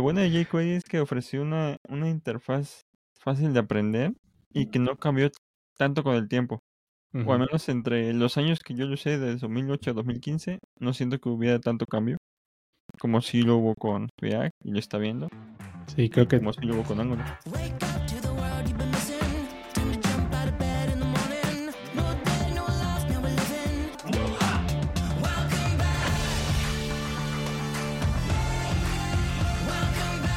[0.00, 2.86] Lo bueno de jQuery es que ofreció una, una interfaz
[3.18, 4.14] fácil de aprender
[4.50, 5.30] y que no cambió
[5.76, 6.62] tanto con el tiempo.
[7.12, 10.94] O al menos entre los años que yo lo usé, de 2008 a 2015, no
[10.94, 12.16] siento que hubiera tanto cambio.
[12.98, 15.28] Como si lo hubo con React y lo está viendo.
[15.94, 17.38] Sí, creo que Como si lo hubo con Angular.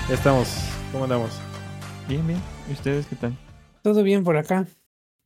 [0.10, 0.48] Ya estamos.
[0.92, 1.32] ¿Cómo andamos?
[2.08, 2.40] Bien, bien.
[2.70, 3.38] ¿Y ustedes qué tal?
[3.82, 4.68] Todo bien por acá,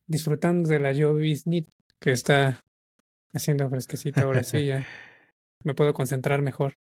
[0.06, 1.68] disfrutando de la lloviznit
[2.00, 2.60] que está
[3.32, 4.86] haciendo fresquecita ahora sí ya.
[5.64, 6.74] Me puedo concentrar mejor.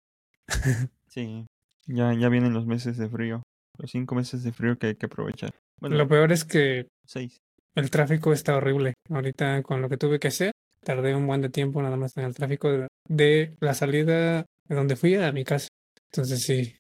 [1.09, 1.47] Sí.
[1.87, 3.43] Ya, ya vienen los meses de frío.
[3.79, 5.49] Los cinco meses de frío que hay que aprovechar.
[5.81, 7.39] Bueno, Lo peor es que seis.
[7.75, 8.93] el tráfico está horrible.
[9.09, 10.53] Ahorita con lo que tuve que hacer,
[10.85, 14.75] tardé un buen de tiempo nada más en el tráfico de, de la salida de
[14.75, 15.69] donde fui a mi casa.
[16.13, 16.77] Entonces sí,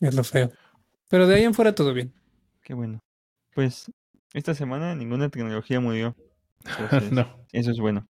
[0.00, 0.52] es lo feo.
[1.08, 2.12] Pero de ahí en fuera todo bien.
[2.62, 3.00] Qué bueno.
[3.54, 3.90] Pues
[4.34, 6.14] esta semana ninguna tecnología murió.
[6.80, 7.46] Entonces, no.
[7.52, 8.06] Eso es bueno.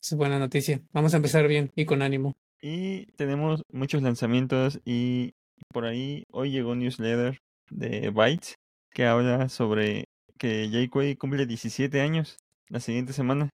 [0.00, 0.80] Es buena noticia.
[0.92, 2.34] Vamos a empezar bien y con ánimo.
[2.60, 5.34] Y tenemos muchos lanzamientos y
[5.72, 7.38] por ahí hoy llegó un newsletter
[7.70, 8.54] de Bytes
[8.90, 10.04] que habla sobre
[10.38, 12.36] que jQuery cumple 17 años
[12.68, 13.50] la siguiente semana.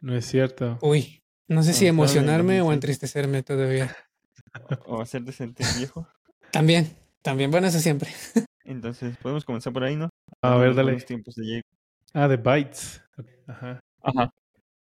[0.00, 0.78] No es cierto.
[0.82, 2.74] Uy, no sé si emocionarme o 2006.
[2.74, 3.96] entristecerme todavía.
[4.86, 6.08] O hacerte sentir viejo.
[6.52, 6.90] También,
[7.22, 8.10] también, bueno, eso siempre.
[8.64, 10.08] Entonces podemos comenzar por ahí, ¿no?
[10.42, 10.86] A Con ver, los dale.
[10.92, 11.62] buenos tiempos de.
[12.12, 13.02] Ah, de Bytes.
[13.46, 13.80] Ajá.
[14.02, 14.30] Ajá.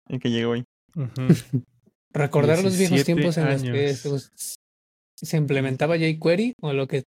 [0.09, 0.65] El que llegó hoy.
[2.13, 3.95] Recordar los viejos 17 tiempos en los que
[5.17, 7.05] se, implementaba jQuery o lo que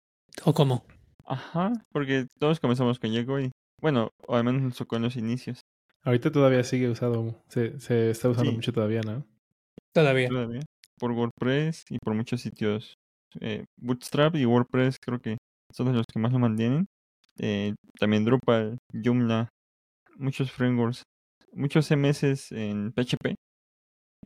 [0.44, 0.84] o cómo.
[1.24, 1.72] Ajá.
[1.92, 3.50] Porque todos comenzamos con jQuery.
[3.80, 5.60] Bueno, o al menos nos tocó en los inicios.
[6.04, 7.42] Ahorita todavía sigue usado.
[7.48, 8.56] Se, se está usando Sí.
[8.56, 9.26] mucho todavía, ¿no?
[9.92, 10.28] Todavía.
[10.28, 10.60] todavía
[11.02, 12.96] por WordPress y por muchos sitios.
[13.40, 15.36] Eh, Bootstrap y WordPress creo que
[15.72, 16.86] son de los que más lo mantienen.
[17.38, 19.48] Eh, también Drupal, Joomla,
[20.16, 21.02] muchos frameworks,
[21.52, 23.34] muchos CMS en PHP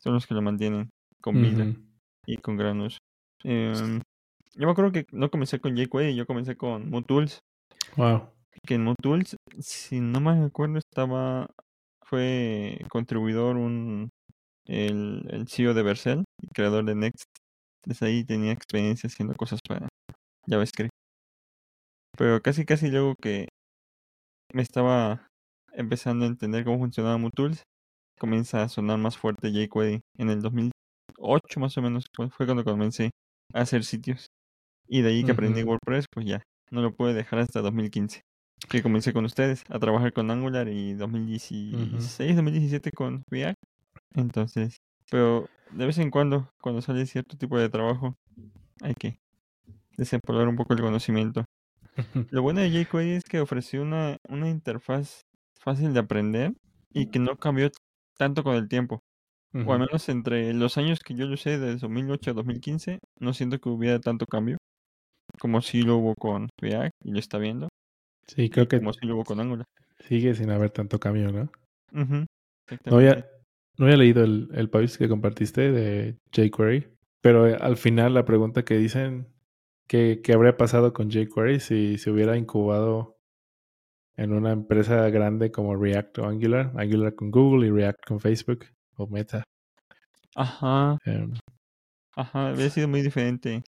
[0.02, 0.90] son los que lo mantienen
[1.22, 1.80] con Vila Ujú.
[2.26, 2.98] y con gran uso.
[3.44, 4.00] Em,
[4.54, 7.38] yo me acuerdo que no comencé con jQuery, yo comencé con MooTools,
[7.96, 8.30] Wow.
[8.66, 11.46] que en MooTools, si no mal recuerdo, estaba,
[12.04, 14.10] fue contribuidor un,
[14.66, 17.24] el, el CEO de Vercel, creador de Next.
[17.84, 19.88] Desde ahí tenía experiencia haciendo cosas para
[20.48, 20.90] JavaScript.
[22.16, 23.48] Pero casi casi luego que
[24.52, 25.28] me estaba
[25.72, 27.62] empezando a entender cómo funcionaba MooTools,
[28.18, 30.00] comienza a sonar más fuerte jQuery.
[30.18, 33.10] En el 2008 más o menos fue cuando comencé
[33.52, 34.26] a hacer sitios.
[34.88, 35.70] Y de ahí que aprendí Ujú.
[35.70, 38.22] WordPress, pues ya, no lo pude dejar hasta 2015.
[38.70, 43.56] Que comencé con ustedes a trabajar con Angular y 2016, 2017 con React.
[44.14, 44.76] Entonces,
[45.10, 48.14] pero de vez en cuando, cuando sale cierto tipo de trabajo,
[48.82, 49.18] hay que
[49.96, 51.44] desempolvar un poco el conocimiento.
[52.30, 55.22] Lo bueno de jQuery es que ofreció una, una interfaz
[55.60, 56.52] fácil de aprender
[56.92, 57.70] y que no cambió
[58.18, 59.00] tanto con el tiempo.
[59.66, 63.34] O al menos entre los años que yo lo usé, de 2008 a 2015, no
[63.34, 64.58] siento que hubiera tanto cambio.
[65.40, 67.68] Como si lo hubo con React y lo está viendo.
[68.28, 69.66] Sí, creo que Como si lo hubo con Angular.
[70.00, 71.50] sigue sin haber tanto cambio, ¿no?
[71.92, 72.26] Ujú,
[72.88, 73.35] No había, exactamente.
[73.78, 76.88] No había leído el, el post que compartiste de jQuery,
[77.20, 79.28] pero eh, al final la pregunta que dicen
[79.88, 83.16] que, que habría pasado con jQuery si se hubiera incubado
[84.16, 88.66] en una empresa grande como React o Angular, Angular con Google y React con Facebook
[88.96, 89.42] o Meta.
[90.34, 91.32] Ajá, Em,
[92.16, 93.62] ajá, había sido muy diferente.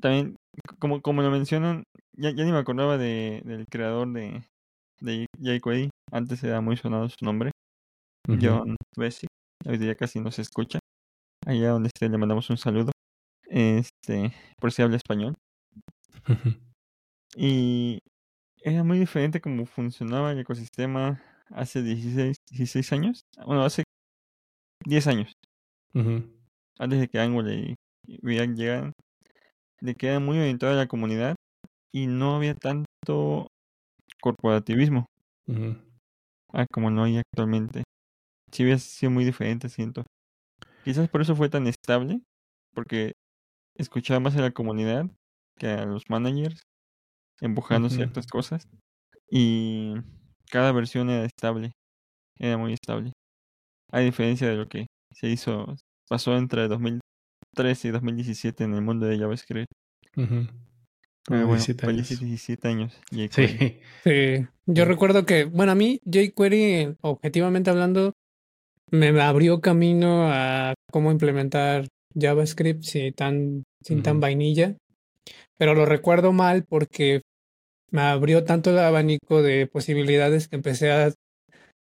[0.00, 0.36] También,
[0.78, 1.84] como, como lo mencionan,
[2.16, 4.44] ya, ya ni me acordaba de, del creador de,
[5.00, 5.90] de jQuery.
[6.12, 7.52] Antes era muy sonado su nombre,
[8.28, 8.38] ujú.
[8.42, 9.27] John Bessick.
[9.68, 10.78] Hoy día casi no se escucha.
[11.46, 12.90] Allá donde esté le mandamos un saludo.
[13.48, 15.34] Este, por si habla español.
[17.36, 17.98] Y
[18.62, 21.20] era muy diferente cómo funcionaba el ecosistema
[21.50, 23.20] hace 16, 16 años.
[23.44, 23.84] Bueno, hace
[24.86, 25.32] 10 años.
[26.78, 27.76] Antes de que Angular y
[28.22, 28.92] React llegaran.
[29.82, 31.36] De que era muy orientado a la comunidad
[31.94, 33.48] y no había tanto
[34.20, 35.06] corporativismo
[35.46, 35.76] Ujú.
[36.54, 37.84] ah, como no hay actualmente.
[38.50, 40.04] Sí había sido muy diferente, siento.
[40.84, 42.22] Quizás por eso fue tan estable,
[42.74, 43.12] porque
[43.76, 45.06] escuchaba más a la comunidad
[45.58, 46.62] que a los managers
[47.40, 48.66] empujando ciertas cosas.
[49.30, 49.94] Y
[50.50, 51.72] cada versión era estable,
[52.38, 53.12] era muy estable.
[53.92, 55.76] A diferencia de lo que se hizo,
[56.08, 59.70] pasó entre 2013 y 2017 en el mundo de JavaScript.
[60.14, 62.28] Pero bueno, 17 felices años.
[62.28, 63.00] 17 años.
[63.10, 63.30] jQuery.
[63.58, 63.80] Sí.
[64.04, 68.14] Sí, yo recuerdo que, bueno, a mí jQuery, objetivamente hablando,
[68.90, 74.76] me abrió camino a cómo implementar JavaScript sin tan, sin tan vainilla.
[75.58, 77.22] pero lo recuerdo mal porque
[77.90, 81.12] me abrió tanto el abanico de posibilidades que empecé a,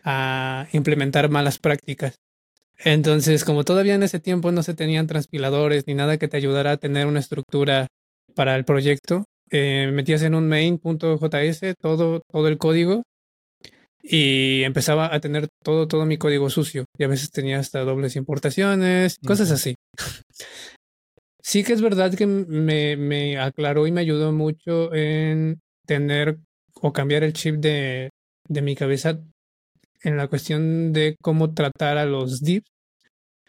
[0.05, 2.17] a implementar malas prácticas.
[2.85, 6.73] Entonces, como todavía en ese tiempo no se tenían transpiladores ni nada que te ayudara
[6.73, 7.87] a tener una estructura
[8.35, 13.03] para el proyecto, eh, metías en un main.js todo, todo el código
[14.03, 16.85] y empezaba a tener todo, todo mi código sucio.
[16.99, 19.75] Y a veces tenía hasta dobles importaciones, cosas así.
[21.41, 26.39] Sí que es verdad que me, me aclaró y me ayudó mucho en tener
[26.75, 28.11] o cambiar el chip de,
[28.49, 29.21] de mi cabeza
[30.03, 32.67] en la cuestión de cómo tratar a los divs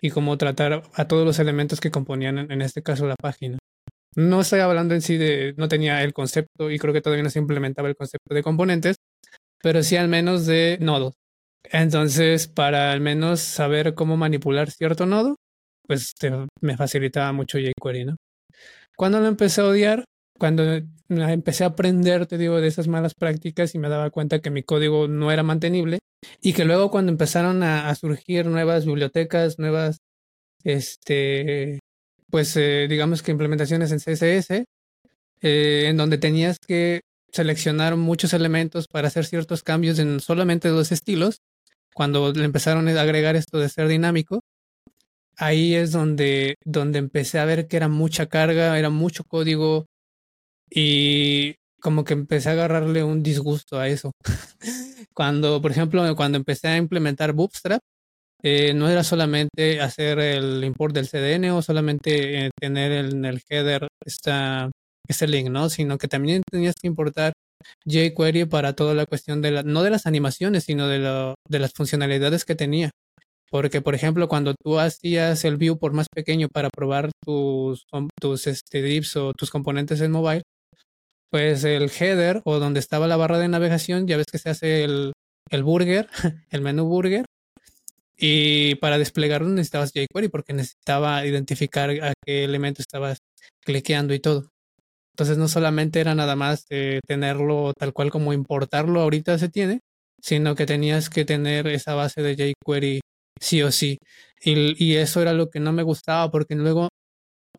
[0.02, 3.58] y cómo tratar a todos los elementos que componían, en, en este caso, la página.
[4.16, 7.30] No estoy hablando en sí de, no tenía el concepto y creo que todavía no
[7.30, 8.98] se implementaba el concepto de componentes,
[9.64, 11.14] pero sí al menos de nodos.
[11.72, 15.38] Entonces, para al menos saber cómo manipular cierto nodo,
[15.88, 16.14] pues
[16.62, 18.18] me facilitaba mucho jQuery, ¿no?
[18.98, 20.04] Cuando lo empecé a odiar,
[20.38, 20.64] cuando
[21.08, 24.64] empecé a aprender, te digo, de esas malas prácticas y me daba cuenta que mi
[24.64, 26.00] código no era mantenible
[26.42, 30.00] y que luego cuando empezaron a, a surgir nuevas bibliotecas, nuevas,
[30.66, 31.80] este,
[32.30, 34.66] pues eh, digamos que implementaciones en CSS,
[35.42, 37.00] eh, en donde tenías que
[37.34, 41.42] seleccionar muchos elementos para hacer ciertos cambios en solamente dos estilos,
[41.94, 44.42] cuando le empezaron a agregar esto de ser dinámico,
[45.38, 49.88] ahí es donde, donde empecé a ver que era mucha carga, era mucho código
[50.70, 54.12] y como que empecé a agarrarle un disgusto a eso.
[55.14, 57.82] cuando, por ejemplo, cuando empecé a implementar Bootstrap,
[58.42, 63.42] eh, no era solamente hacer el import del CDN o solamente eh, tener en el
[63.50, 64.70] header esta,
[65.08, 65.70] este link, ¿no?
[65.70, 67.34] Sino que también tenías que importar
[67.86, 71.00] jQuery para toda la cuestión de la, no de las animaciones, sino de,
[71.50, 72.92] de las funcionalidades que tenía.
[73.50, 77.86] Porque, por ejemplo, cuando tú hacías el view por más pequeño para probar tus,
[78.20, 80.42] tus este, divs o tus componentes en mobile,
[81.30, 84.84] pues el header o donde estaba la barra de navegación, ya ves que se hace
[84.84, 85.14] el,
[85.52, 86.08] el burger,
[86.50, 87.26] el menú burger,
[88.18, 93.18] y para desplegarlo necesitabas jQuery porque necesitaba identificar a qué elemento estabas
[93.66, 94.53] cliqueando y todo.
[95.14, 99.80] Entonces no solamente era nada más eh, tenerlo tal cual como importarlo ahorita se tiene,
[100.22, 103.02] sino que tenías que tener esa base de jQuery
[103.40, 104.00] sí o sí.
[104.44, 106.90] Y, y eso era lo que no me gustaba porque luego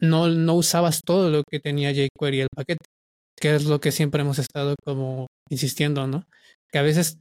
[0.01, 2.85] no, no usabas todo lo que tenía jQuery el paquete,
[3.41, 6.25] que es lo que siempre hemos estado como insistiendo, ¿no?
[6.73, 7.19] Que a veces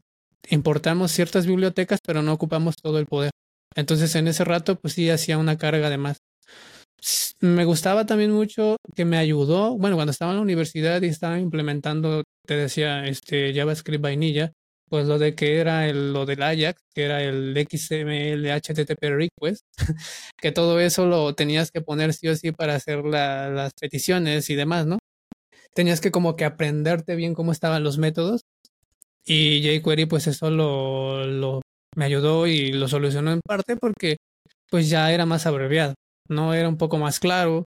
[0.49, 3.31] importamos ciertas bibliotecas pero no ocupamos todo el poder.
[3.75, 6.17] Entonces en ese rato pues sí hacía una carga de más.
[7.41, 11.39] Me gustaba también mucho que me ayudó, bueno, cuando estaba en la universidad y estaba
[11.39, 14.53] implementando, te decía, este JavaScript vainilla,
[14.89, 19.63] pues lo de que era el, lo del Ajax, que era el XML HTTP request,
[20.41, 24.49] que todo eso lo tenías que poner sí o sí para hacer la- las peticiones
[24.49, 24.99] y demás, ¿no?
[25.75, 28.41] Tenías que como que aprenderte bien cómo estaban los métodos
[29.25, 31.61] y jQuery pues eso lo, lo
[31.95, 34.17] me ayudó y lo solucionó en parte porque
[34.69, 35.93] pues ya era más abreviado,
[36.29, 37.65] no era un poco más claro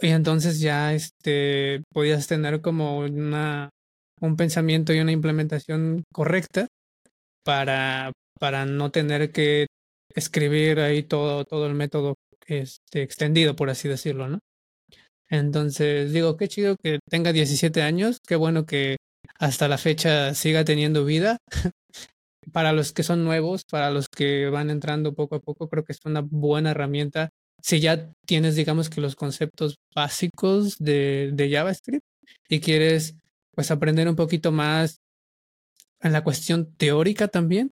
[0.00, 3.70] y entonces ya este podías tener como una
[4.20, 6.66] un pensamiento y una implementación correcta
[7.44, 9.66] para para no tener que
[10.14, 12.14] escribir ahí todo todo el método
[12.46, 14.38] este extendido por así decirlo, ¿no?
[15.30, 18.96] Entonces digo, qué chido que tenga 17 años, qué bueno que
[19.38, 21.38] hasta la fecha siga teniendo vida.
[22.52, 25.92] Para los que son nuevos, para los que van entrando poco a poco, creo que
[25.92, 27.28] es una buena herramienta.
[27.62, 32.04] Si ya tienes, digamos que los conceptos básicos de, de JavaScript
[32.48, 33.16] y quieres
[33.54, 35.00] pues aprender un poquito más
[36.00, 37.70] en la cuestión teórica también,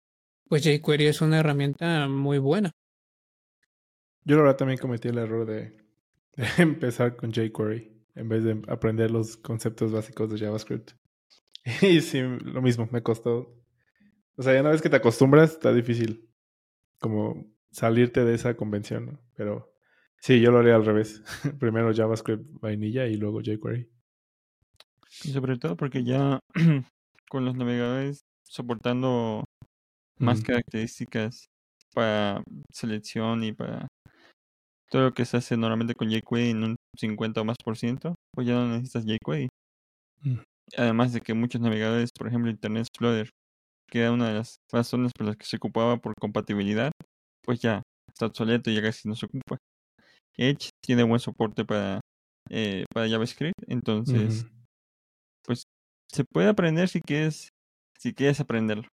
[0.48, 2.72] pues jQuery es una herramienta muy buena.
[4.24, 5.76] Yo la verdad también cometí el error de,
[6.36, 10.92] de empezar con jQuery en vez de aprender los conceptos básicos de JavaScript.
[11.82, 13.56] Y sí, lo mismo, me costó.
[14.36, 16.28] O sea, ya una vez que te acostumbras, está difícil
[16.98, 19.20] como salirte de esa convención, ¿no?
[19.34, 19.71] Pero
[20.22, 21.22] sí, yo lo haría al revés.
[21.60, 23.88] Primero JavaScript vainilla y luego jQuery.
[25.24, 26.40] Y sobre todo porque ya
[27.28, 29.44] con los navegadores soportando
[30.18, 31.46] más características
[31.94, 33.88] para selección y para
[34.90, 38.14] todo lo que se hace normalmente con jQuery en un 50 o más por ciento,
[38.34, 39.48] pues ya no necesitas jQuery.
[40.22, 40.38] Mm.
[40.76, 43.30] Además de que muchos navegadores, por ejemplo Internet Explorer,
[43.88, 46.92] que era una de las razones por las que se ocupaba por compatibilidad,
[47.42, 49.56] pues ya está obsoleto y ya casi no se ocupa.
[50.36, 52.00] Edge tiene buen soporte para,
[52.50, 54.44] eh, para JavaScript, entonces
[55.46, 55.62] Ujú.
[56.12, 57.50] se puede aprender si quieres,
[57.98, 58.84] si quieres aprenderlo.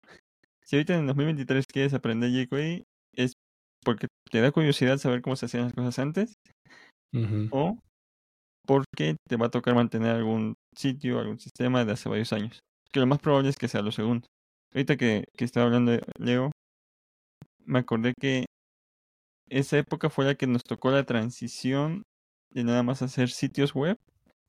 [0.64, 3.32] Si ahorita en 2023 quieres aprender jQuery, es
[3.84, 6.34] porque te da curiosidad saber cómo se hacían las cosas antes,
[7.50, 7.78] o
[8.66, 12.60] porque te va a tocar mantener algún sitio, algún sistema de hace varios años.
[12.92, 14.26] Que lo más probable es que sea lo segundo.
[14.74, 16.50] Ahorita que, que estaba hablando de Leo,
[17.64, 18.46] me acordé que
[19.50, 22.04] esa época fue la que nos tocó la transición
[22.52, 23.96] de nada más hacer sitios web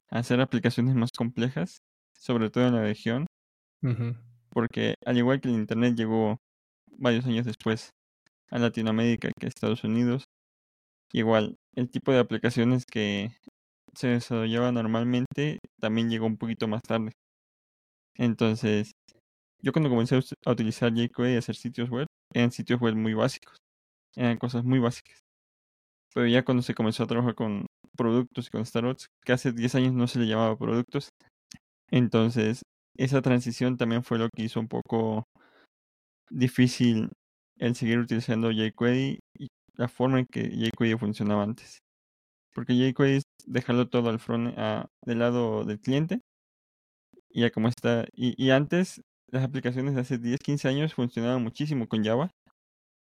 [0.10, 1.80] a hacer aplicaciones más complejas,
[2.18, 3.28] sobre todo en la región,
[4.50, 6.38] porque al igual que el Internet llegó
[6.98, 7.90] varios años después
[8.50, 10.26] a Latinoamérica que a Estados Unidos,
[11.14, 13.32] igual el tipo de aplicaciones que
[13.96, 17.12] se desarrollaba normalmente también llegó un poquito más tarde.
[18.16, 18.92] Entonces,
[19.62, 23.58] yo cuando comencé a utilizar jQuery y hacer sitios web, eran sitios web muy básicos,
[24.16, 25.20] eran cosas muy básicas.
[26.14, 27.66] Pero ya cuando se comenzó a trabajar con
[27.98, 31.10] productos y con startups, que hace 10 años no se le llamaba productos,
[31.92, 32.64] entonces
[32.98, 35.26] esa transición también fue lo que hizo un poco
[36.30, 37.10] difícil
[37.60, 41.80] el seguir utilizando jQuery y la forma en que jQuery funcionaba antes.
[42.54, 46.22] Porque jQuery es dejarlo todo al front, a- del lado del cliente.
[47.30, 48.06] Y ya como está.
[48.14, 49.02] Y, y antes,
[49.32, 52.30] las aplicaciones de hace 10, 15 años funcionaban muchísimo con Java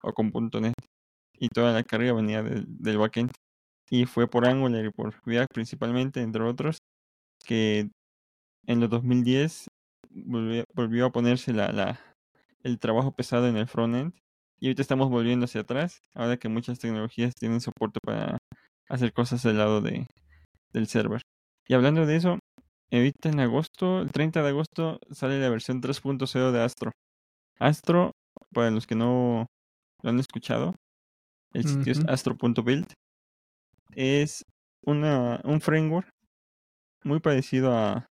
[0.03, 0.31] o con
[0.61, 0.75] .NET.
[1.41, 3.31] Y toda la carga venía del, del backend.
[3.89, 6.77] Y fue por Angular y por React principalmente, entre otros,
[7.45, 7.89] que
[8.67, 9.67] en los 2010
[10.11, 11.99] volvió, volvió a ponerse la, la,
[12.63, 14.13] el trabajo pesado en el frontend.
[14.59, 18.37] Y ahorita estamos volviendo hacia atrás, ahora que muchas tecnologías tienen soporte para
[18.89, 20.05] hacer cosas del lado de,
[20.73, 21.21] del server.
[21.67, 22.37] Y hablando de eso,
[22.91, 26.91] ahorita en agosto, el 30 de agosto, sale la versión 3.0 de Astro.
[27.59, 28.11] Astro,
[28.53, 29.47] para los que no
[30.03, 30.75] lo han escuchado,
[31.53, 32.93] el sitio es astro.build.
[33.95, 34.45] Es
[34.85, 36.09] una, un framework
[37.03, 38.07] muy parecido a,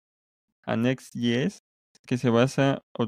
[0.65, 1.59] a Next.js,
[2.05, 3.07] que se basa, o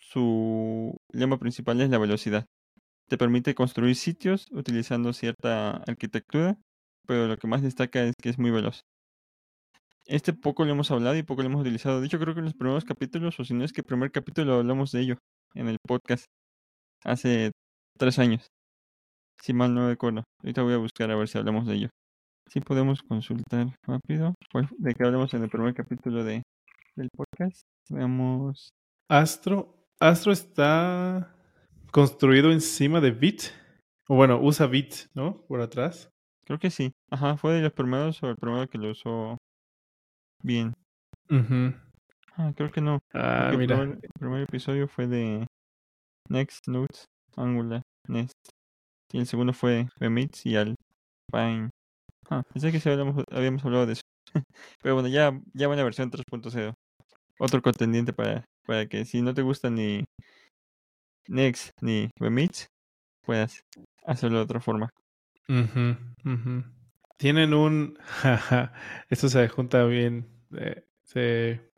[0.00, 2.46] su lema principal es la velocidad.
[3.08, 6.56] Te permite construir sitios utilizando cierta arquitectura,
[7.06, 8.80] pero lo que más destaca es que es muy veloz.
[10.06, 12.00] Este poco lo hemos hablado y poco lo hemos utilizado.
[12.00, 14.10] De hecho, creo que en los primeros capítulos, o si no es que el primer
[14.12, 15.18] capítulo hablamos de ello
[15.54, 16.26] en el podcast
[17.04, 17.52] hace
[17.98, 18.46] tres años.
[19.40, 20.24] Si mal no recuerdo.
[20.42, 21.88] Ahorita voy a buscar a ver si hablamos de ello.
[22.50, 24.34] Si podemos consultar rápido.
[24.52, 26.42] ¿Cuál- ¿De qué hablamos en el primer capítulo de,
[26.96, 27.62] del podcast?
[27.90, 28.68] Veamos.
[29.10, 31.34] Astro, Astro está
[31.92, 33.46] construido encima de Vite.
[34.08, 35.42] O bueno, usa Vite, ¿no?
[35.46, 36.08] Por atrás.
[36.46, 36.92] Creo que sí.
[37.10, 39.38] Ajá, fue de los primeros o el primero que lo usó
[40.42, 40.74] bien.
[41.30, 41.74] Ujú.
[42.36, 42.98] Ah, creo que no.
[43.14, 43.76] Ah, porque el mira.
[43.78, 45.46] primer, el primer episodio fue de
[46.28, 47.04] Next, Notes,
[47.36, 48.32] Angular, Nest.
[49.14, 51.70] Y el segundo fue Remix y Alpine.
[52.28, 54.02] Ah, pensé que sí habíamos hablado de eso.
[54.82, 56.74] Pero bueno, ya, ya va la versión 3.0.
[57.38, 60.02] Otro contendiente para, para que si no te gusta ni
[61.28, 62.66] Next ni Remix,
[63.24, 63.60] puedas
[64.04, 64.90] hacerlo de otra forma.
[67.16, 67.96] Tienen un...
[69.10, 70.26] Esto se junta bien.
[70.58, 71.70] eh, se...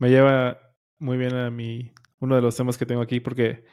[0.00, 0.58] Me lleva
[0.98, 1.92] muy bien a mi...
[2.18, 3.66] Uno de los temas que tengo aquí porque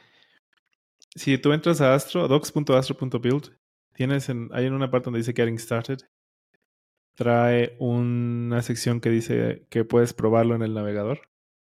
[1.20, 3.58] si tú entras a Astro, docs.astro.build,
[3.94, 6.00] tienes en, hay en una parte donde dice Getting Started.
[7.16, 11.20] Trae una sección que dice que puedes probarlo en el navegador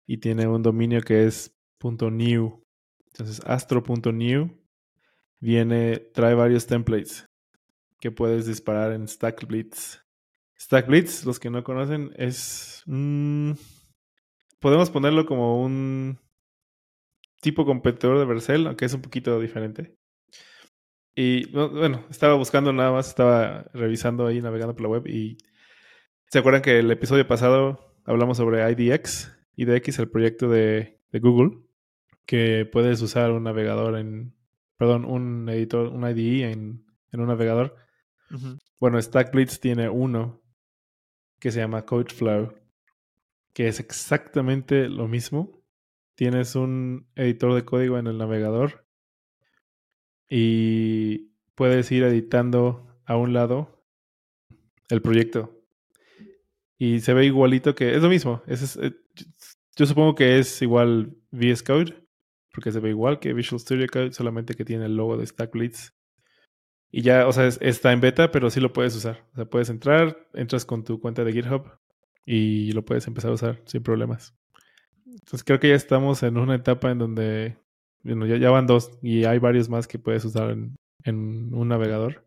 [0.06, 2.62] y tiene un dominio que es .new.
[3.06, 4.52] Entonces, astro.new
[5.40, 7.26] viene, trae varios templates
[8.02, 10.02] que puedes disparar en StackBlitz.
[10.60, 12.84] StackBlitz, los que no conocen, es.
[14.60, 16.20] Podemos ponerlo como un
[17.48, 19.96] tipo competidor de Vercel, aunque es un poquito diferente.
[21.16, 25.38] Y no, bueno, estaba buscando nada más, estaba revisando ahí, navegando por la web y
[26.30, 29.32] ¿se acuerdan que el episodio pasado hablamos sobre IDX?
[29.56, 31.58] IDX, el proyecto de, de Google,
[32.26, 34.36] que puedes usar un navegador en,
[34.76, 37.78] perdón, un editor, un IDE en, en un navegador.
[38.30, 38.58] Ujú.
[38.82, 40.42] Bueno, StackBlitz tiene uno
[41.40, 42.54] que se llama CodeFlow,
[43.54, 45.57] que es exactamente lo mismo.
[46.18, 48.88] Tienes un editor de código en el navegador
[50.28, 53.86] y puedes ir editando a un lado
[54.90, 55.54] el proyecto.
[56.80, 57.96] Y se ve igualito que...
[57.96, 58.42] Es lo mismo.
[58.48, 58.96] Es, eh,
[59.76, 61.94] yo supongo que es igual VS Code,
[62.52, 65.92] porque se ve igual que Visual Studio Code, solamente que tiene el logo de StackBlitz.
[66.90, 69.28] Y ya, o sea, es- está en beta, pero sí lo puedes usar.
[69.34, 71.70] O sea, puedes entrar, entras con tu cuenta de GitHub
[72.26, 74.36] y lo puedes empezar a usar sin problemas.
[75.08, 77.58] Entonces creo que ya estamos en una etapa en donde
[78.04, 82.26] bueno, ya, van dos y hay varios más que puedes usar en, en un navegador.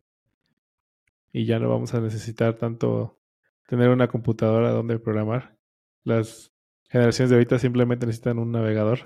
[1.32, 3.18] Y ya no vamos a necesitar tanto
[3.66, 5.56] tener una computadora donde programar.
[6.04, 6.52] Las
[6.88, 9.00] generaciones de ahorita simplemente necesitan un navegador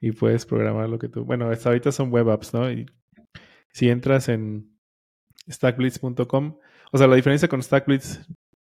[0.00, 1.24] y puedes programar lo que tú.
[1.24, 2.70] Bueno, hasta ahorita son web apps, ¿no?
[2.70, 2.86] Y
[3.72, 4.78] si entras en
[5.48, 6.58] stackblitz.com,
[6.92, 8.20] O sea, la diferencia con StackBlitz,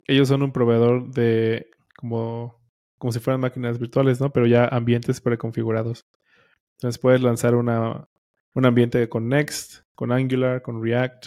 [0.06, 2.63] ellos son un proveedor de como,
[2.98, 4.30] como si fueran máquinas virtuales, ¿no?
[4.32, 6.06] Pero ya ambientes preconfigurados.
[6.76, 8.08] Entonces puedes lanzar una,
[8.54, 11.26] un ambiente con Next, con Angular, con React,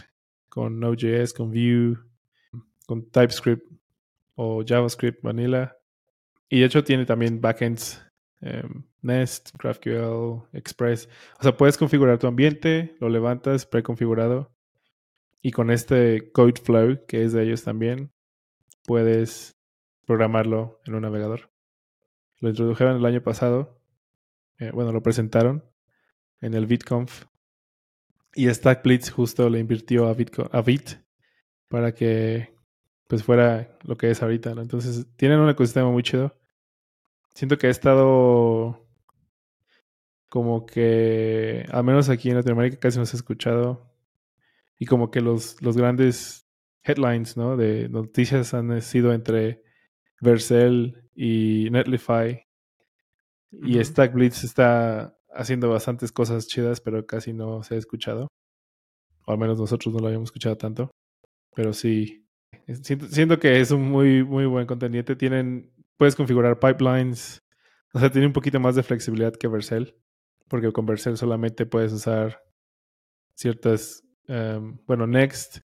[0.49, 1.97] con Node.js, con Vue,
[2.85, 3.65] con TypeScript
[4.35, 5.77] o JavaScript Vanilla.
[6.49, 8.03] Y de hecho tiene también backends
[8.41, 11.09] em, Nest, GraphQL, Express.
[11.39, 14.51] O sea, puedes configurar tu ambiente, lo levantas preconfigurado.
[15.41, 18.11] Y con este code flow, que es de ellos también,
[18.85, 19.57] puedes
[20.05, 21.51] programarlo en un navegador.
[22.39, 23.79] Lo introdujeron el año pasado.
[24.59, 25.63] eh, bueno, lo presentaron
[26.41, 27.25] en el VidConf.
[28.35, 30.91] Y StackBlitz justo le invirtió a, Bitco- a Bit
[31.67, 32.55] para que
[33.07, 34.51] pues fuera lo que es ahorita.
[34.51, 36.35] Entonces, tienen un ecosistema muy chido.
[37.33, 38.85] Siento que ha estado
[40.29, 43.89] como que, al menos aquí en Latinoamérica, casi no se ha escuchado.
[44.77, 46.47] Y como que los, los grandes
[46.83, 47.55] headlines, ¿no?
[47.57, 49.63] De noticias han sido entre
[50.21, 52.43] Vercel y Netlify.
[53.51, 53.83] Y Ujú.
[53.83, 58.27] StackBlitz está haciendo bastantes cosas chidas, pero casi no se ha escuchado.
[59.25, 60.91] O al menos nosotros no lo habíamos escuchado tanto.
[61.55, 62.27] Pero sí,
[62.81, 65.15] siento, siento que es un muy, muy buen contendiente.
[65.15, 67.41] Tienen, puedes configurar pipelines.
[67.93, 69.95] O sea, tiene un poquito más de flexibilidad que Vercel.
[70.47, 72.41] Porque con Vercel solamente puedes usar
[73.33, 75.59] ciertas, em, bueno, Next.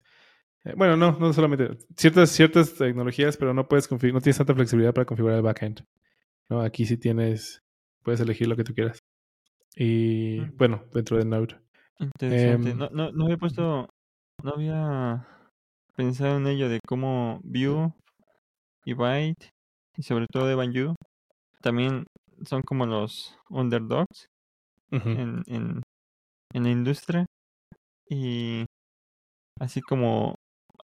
[0.64, 4.94] Eh, bueno, no, no solamente ciertas, ciertas tecnologías, pero no puedes no tienes tanta flexibilidad
[4.94, 5.84] para configurar el backend.
[6.50, 6.62] ¿no?
[6.62, 7.62] Aquí sí tienes,
[8.04, 9.00] puedes elegir lo que tú quieras.
[9.76, 10.58] Y Mm.
[10.58, 11.60] bueno, dentro de Node.
[12.00, 12.72] Interesante.
[12.72, 13.88] Em, no, no, no había puesto,
[14.44, 15.28] no había
[15.96, 17.94] pensado en ello de cómo Vue
[18.86, 19.50] y Byte
[19.98, 20.74] y sobre todo Evan
[21.62, 22.06] también
[22.46, 24.26] son como los underdogs
[24.90, 27.26] en, en la industria
[28.10, 28.66] y
[29.60, 30.36] así como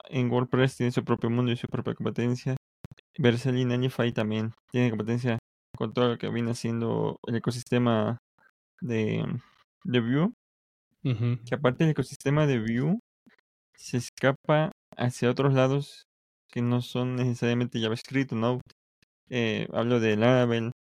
[0.10, 2.56] en WordPress tiene su propio mundo y su propia competencia,
[3.20, 5.40] Vercel y Nanify también tienen competencia
[5.78, 8.18] con todo lo que viene siendo el ecosistema
[8.82, 9.26] de,
[9.86, 10.32] de Vue,
[11.46, 13.00] que aparte el ecosistema de Vue
[13.78, 16.04] se escapa hacia otros lados
[16.52, 18.62] que no son necesariamente JavaScript o Node.
[19.30, 20.72] Eh, hablo de Laravel,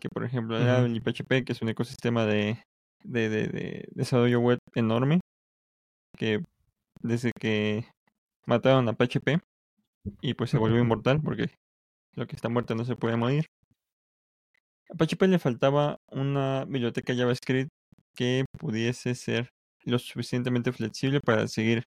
[0.00, 0.64] que por ejemplo Ujú.
[0.66, 2.62] Laravel y PHP, que es un ecosistema de,
[3.04, 5.20] de, de- de desarrollo web enorme,
[6.16, 6.42] que
[7.02, 7.86] desde que
[8.48, 9.40] mataron a PHP
[10.22, 11.50] y pues se volvió inmortal porque
[12.14, 13.46] lo que está muerto no se puede morir.
[14.90, 17.70] A PHP le faltaba una biblioteca JavaScript
[18.14, 19.50] que pudiese ser
[19.84, 21.84] lo suficientemente flexible para seguir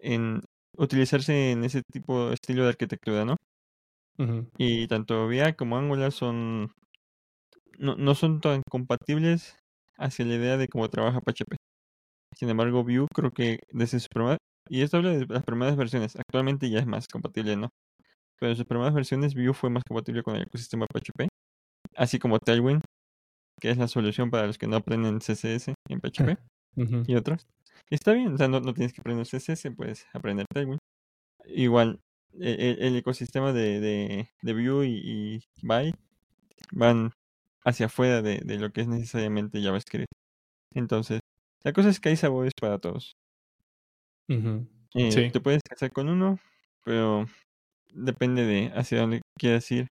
[0.00, 0.40] en
[0.76, 3.36] utilizarse en ese tipo de estilo de arquitectura, ¿no?
[4.58, 6.72] Y tanto Vue como Angular son
[7.78, 9.56] no, no son tan compatibles
[9.96, 11.56] hacia la idea de cómo trabaja PHP.
[12.36, 16.16] Sin embargo, Vue creo que desde sus primeras, y esto habla de las primeras versiones,
[16.16, 17.70] actualmente ya es más compatible, ¿no?
[18.40, 21.28] Pero en sus primeras versiones Vue fue más compatible con el ecosistema PHP,
[21.96, 22.82] así como Tailwind,
[23.60, 26.38] que es la solución para los que no aprenden CSS en PHP
[26.76, 27.46] ujú, y otros.
[27.90, 30.80] Y está bien, o sea, no, no tienes que aprender CSS, puedes aprender Tailwind.
[31.46, 32.00] Igual,
[32.40, 35.40] e- e- el, ecosistema de, de, de Vue y, y
[36.72, 37.12] van
[37.64, 40.12] hacia afuera de, de lo que es necesariamente JavaScript.
[40.74, 41.20] Entonces,
[41.64, 43.16] la cosa es que hay sabores para todos.
[44.94, 45.30] Eh, Sí.
[45.32, 46.38] Te puedes casar con uno,
[46.84, 47.26] pero
[47.92, 49.88] depende de hacia dónde quieras ir.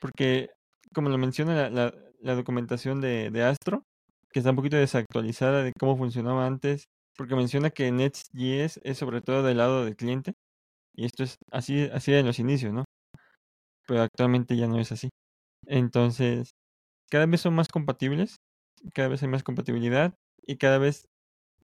[0.00, 0.50] Porque,
[0.94, 3.84] como lo menciona la, la, la documentación de, de Astro,
[4.32, 9.20] que está un poquito desactualizada de cómo funcionaba antes, porque menciona que Next.js es sobre
[9.22, 10.34] todo del lado del cliente,
[10.96, 12.84] y esto es así, así en los inicios, ¿no?
[13.86, 15.08] Pero actualmente ya no es así.
[15.66, 16.50] Entonces,
[17.10, 18.36] cada vez son más compatibles,
[18.94, 20.14] cada vez hay más compatibilidad,
[20.46, 21.06] y cada vez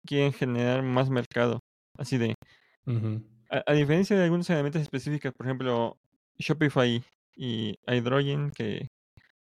[0.07, 1.61] quieren generar más mercado.
[1.99, 2.35] Así de,
[3.51, 5.97] a, a diferencia de algunos elementos específicos, por ejemplo,
[6.39, 7.03] Shopify
[7.37, 8.89] y Hydrogen, que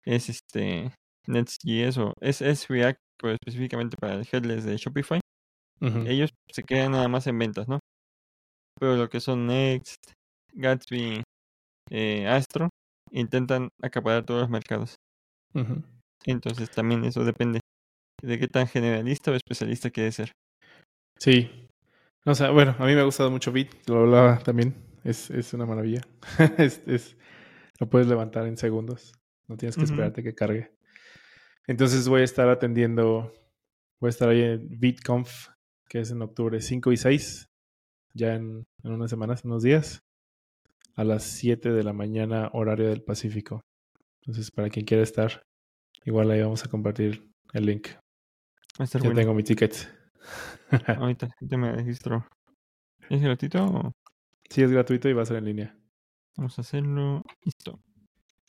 [0.06, 0.94] es este
[1.28, 5.22] Next.js o es, es React, pero específicamente para el headless de Shopify,
[6.06, 7.80] ellos se quedan nada más en ventas, ¿no?
[8.80, 10.14] Pero lo que son Next,
[10.54, 11.24] Gatsby,
[11.92, 12.70] eh, Astro,
[13.12, 14.96] intentan acaparar todos los mercados.
[16.26, 17.60] Entonces también eso depende
[18.24, 20.32] de qué tan generalista o especialista quieres ser.
[21.20, 21.68] Sí.
[22.26, 24.76] O sea, bueno, a mí me ha gustado mucho Bit, lo hablaba también.
[25.04, 26.02] Es, es una maravilla.
[26.58, 27.18] es, es-
[27.80, 29.14] lo puedes levantar en segundos.
[29.48, 30.72] No tienes que esperarte que cargue.
[31.66, 33.34] Entonces voy a estar atendiendo,
[34.00, 35.48] voy a estar ahí en BitConf,
[35.90, 37.48] que es en octubre 5 y 6,
[38.14, 40.04] ya en, en unas semanas, unos días,
[40.96, 43.62] a las 7 de la mañana, horario del Pacífico.
[44.22, 45.42] Entonces, para quien quiera estar,
[46.06, 47.88] igual ahí vamos a compartir el link.
[49.00, 49.22] Ya bueno.
[49.22, 49.90] tengo mi ticket.
[50.88, 52.26] Ahorita, ahorita me registro.
[53.10, 53.92] ¿Es gratuito o...?
[54.50, 55.78] Sí, es gratuito y va a ser en línea.
[56.38, 57.24] Vamos a hacerlo.
[57.44, 57.80] Listo.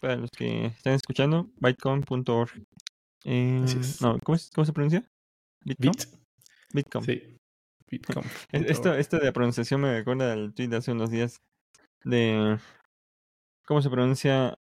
[0.01, 2.51] Para los que están escuchando, bitcoin.org.
[3.25, 4.01] Eh, es.
[4.03, 5.09] no, ¿cómo, es- cómo se pronuncia?
[5.65, 5.93] Bitcoin.
[5.93, 6.05] Bit.
[6.73, 7.05] Bitcoin.
[7.05, 7.39] Sí.
[7.89, 8.25] Bitcoin.
[8.51, 11.41] Es- Esto, esto de la pronunciación me recuerda al tweet de hace unos días
[12.05, 12.59] de
[13.65, 14.55] cómo se pronuncia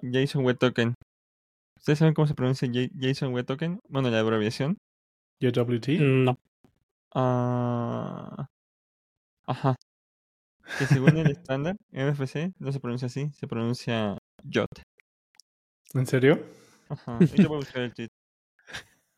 [0.00, 0.94] Jason Web Token.
[1.78, 3.80] ¿Ustedes saben cómo se pronuncia Jason Web Token?
[3.88, 4.78] Bueno, la abreviación.
[5.50, 5.88] JWT.
[6.00, 6.36] No.
[7.14, 8.46] Ah,
[9.46, 9.74] ajá.
[10.78, 14.68] Que según el estándar MFC no se pronuncia así, se pronuncia JOT.
[15.94, 16.42] ¿En serio?
[16.88, 17.14] Ajá.
[17.16, 18.08] Ahorita voy a buscar el tweet.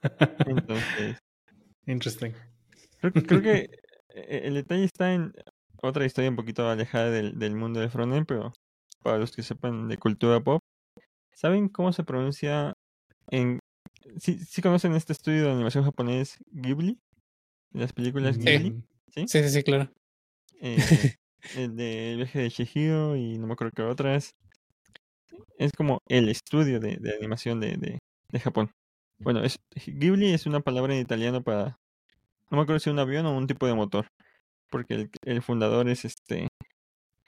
[0.47, 1.19] Entonces,
[1.87, 2.33] Interesting.
[3.01, 3.55] creo, que- creo que
[4.15, 5.33] eh, el detalle está en
[5.83, 8.53] otra historia un poquito alejada del, del mundo de frontend, pero
[9.03, 10.61] para los que sepan de cultura pop,
[11.35, 12.73] ¿saben cómo se pronuncia
[13.31, 13.59] en...
[14.19, 16.99] ¿Sí, sí conocen este estudio de animación japonés Ghibli?
[17.73, 18.39] Las películas.
[18.39, 18.83] Ghibli.
[19.09, 19.25] ¿Sí?
[19.27, 19.91] Sí, sí, sí, claro.
[20.61, 20.79] Eh,
[21.57, 24.35] el de El viaje de Chihiro y no me acuerdo qué otras.
[25.59, 27.99] Es como el estudio de, de animación de, de,
[28.31, 28.71] de Japón.
[29.19, 31.79] Bueno, es, Ghibli es una palabra en italiano para...
[32.51, 34.09] No me acuerdo si un avión o un tipo de motor.
[34.71, 36.49] Porque el, el fundador es este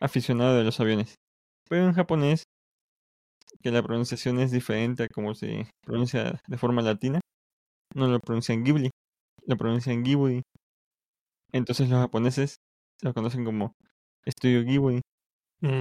[0.00, 1.14] aficionado de los aviones.
[1.68, 2.44] Pero en japonés,
[3.62, 7.20] que la pronunciación es diferente a como se pronuncia de forma latina,
[7.94, 8.90] no lo pronuncian Ghibli,
[9.46, 10.42] lo pronuncian Ghibli.
[11.52, 12.56] Entonces los japoneses
[13.02, 13.72] lo conocen como
[14.24, 15.00] Estudio Ghibli.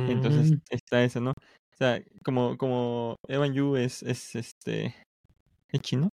[0.07, 1.31] Entonces Mm, está eso, ¿no?
[1.31, 4.95] O sea, como, como Evan Yu es, es este
[5.71, 6.09] es chino.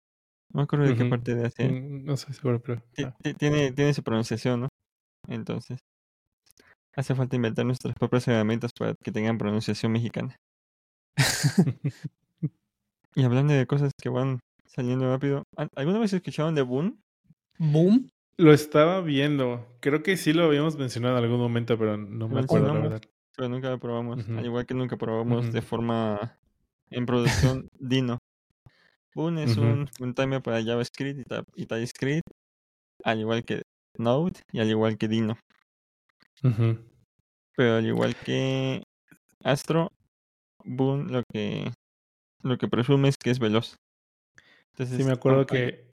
[0.52, 1.68] No me acuerdo de qué parte de Asia.
[1.68, 2.82] mm, No estoy seguro, pero.
[3.02, 3.14] Ah.
[3.22, 4.68] ti- Tiene, tiene su pronunciación, ¿no?
[5.28, 5.78] Entonces,
[6.96, 10.36] hace falta inventar nuestras propias herramientas para que tengan pronunciación mexicana.
[13.14, 16.98] Y hablando de cosas que van saliendo rápido, ¿al- ¿alguna vez escucharon de Boon?
[17.58, 18.08] Boom.
[18.38, 19.66] Lo estaba viendo.
[19.80, 22.82] Creo que sí lo habíamos mencionado en algún momento, pero no me acuerdo la mencionamos.
[23.00, 23.02] verdad.
[23.36, 24.26] Pero nunca lo probamos.
[24.30, 26.38] Al igual que nunca probamos de forma
[26.90, 28.18] en producción Dino.
[29.14, 29.66] Boon es Ujú.
[29.66, 31.20] un, un timer para JavaScript
[31.54, 32.26] y, TypeScript,
[33.04, 33.60] al igual que
[33.98, 35.36] Node y al igual que Dino.
[37.56, 38.82] Pero al igual que
[39.44, 39.90] Astro,
[40.64, 41.72] Boon lo que
[42.42, 43.76] lo que presume es que es veloz.
[44.72, 45.92] Entonces, Sí, me acuerdo que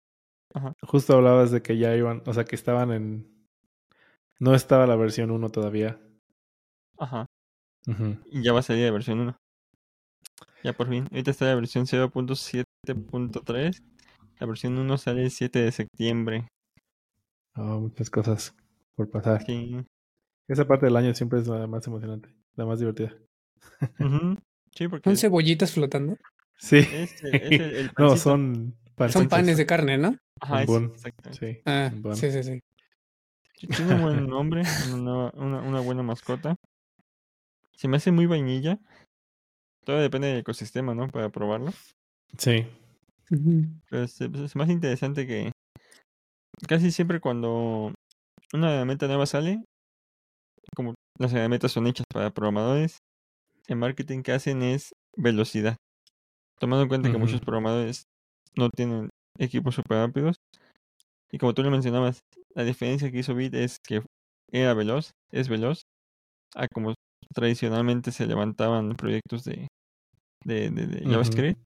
[0.55, 0.73] Ajá.
[0.83, 3.49] justo hablabas de que ya iban, o sea, que estaban en...
[4.39, 5.99] No estaba la versión 1 todavía.
[6.99, 7.27] Ajá.
[8.31, 9.37] Y ya va a salir la versión 1.
[10.63, 11.07] Ya por fin.
[11.11, 13.83] Ahorita está la versión 0.7.3.
[14.39, 16.49] La versión 1 sale el 7 de septiembre.
[17.57, 18.55] Oh, muchas cosas
[18.95, 19.45] por pasar.
[19.45, 19.85] Sí.
[20.49, 23.17] Esa parte del año siempre es la más emocionante, la más divertida.
[23.99, 24.37] Ujú.
[24.77, 26.19] Sí, porque ¿Son cebollitas flotando?
[26.59, 26.77] Sí.
[26.77, 28.77] es el, es el- no, son
[29.11, 30.17] Son panes de carne, ¿no?
[30.41, 31.33] Ajá, exacto.
[31.33, 31.61] Sí.
[31.65, 32.61] Ah, sí, sí, sí.
[33.75, 34.63] Tiene un buen nombre,
[34.93, 36.57] una, una, una buena mascota.
[37.75, 38.79] Se me hace muy vainilla.
[39.85, 41.09] Todo depende del ecosistema, ¿no?
[41.09, 41.73] Para probarlo.
[42.37, 42.67] Sí.
[43.89, 45.53] Pero es más interesante que
[46.69, 47.95] casi siempre cuando
[48.53, 49.63] una herramienta nueva sale,
[50.75, 52.99] como las herramientas son hechas para programadores,
[53.69, 55.77] el marketing que hacen es velocidad.
[56.59, 58.05] Tomando en cuenta que muchos programadores
[58.57, 60.37] no tienen equipos super rápidos.
[61.31, 62.21] Y como tú lo mencionabas,
[62.55, 64.03] la diferencia que hizo Bit es que
[64.53, 65.83] era veloz, es veloz,
[66.55, 66.95] a como
[67.35, 69.69] tradicionalmente se levantaban proyectos de,
[70.45, 71.05] de, de- de.
[71.11, 71.59] JavaScript.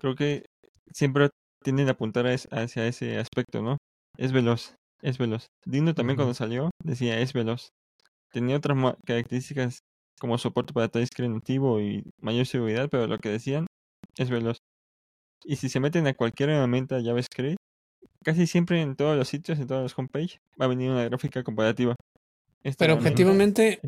[0.00, 0.44] Creo que
[0.92, 1.30] siempre
[1.64, 3.78] tienden a apuntar a es- hacia ese aspecto, ¿no?
[4.18, 5.46] Es veloz, es veloz.
[5.66, 7.70] Dino también cuando salió decía es veloz.
[8.32, 9.80] Tenía otras características
[10.22, 13.66] como soporte para TypeScript nativo y mayor seguridad, pero lo que decían
[14.16, 14.58] es veloz.
[15.44, 17.56] Y si se meten a cualquier herramienta JavaScript,
[18.22, 21.42] casi siempre en todos los sitios, en todas las homepage, va a venir una gráfica
[21.42, 21.96] comparativa.
[22.62, 23.80] Esta Pero objetivamente,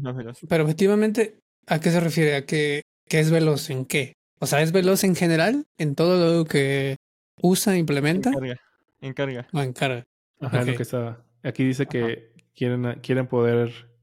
[0.49, 2.35] pero objetivamente, ¿a qué se refiere?
[2.35, 4.15] ¿A qué, qué es veloz en qué?
[4.41, 5.67] O sea, ¿es veloz en general?
[5.79, 6.97] ¿En todo lo que
[7.41, 8.31] usa, implementa?
[8.31, 8.61] En carga,
[9.01, 9.47] en carga.
[9.53, 10.03] ¿O en carga?
[10.41, 11.25] Ajá, es lo que estaba.
[11.45, 13.94] Aquí dice que quieren, quieren poder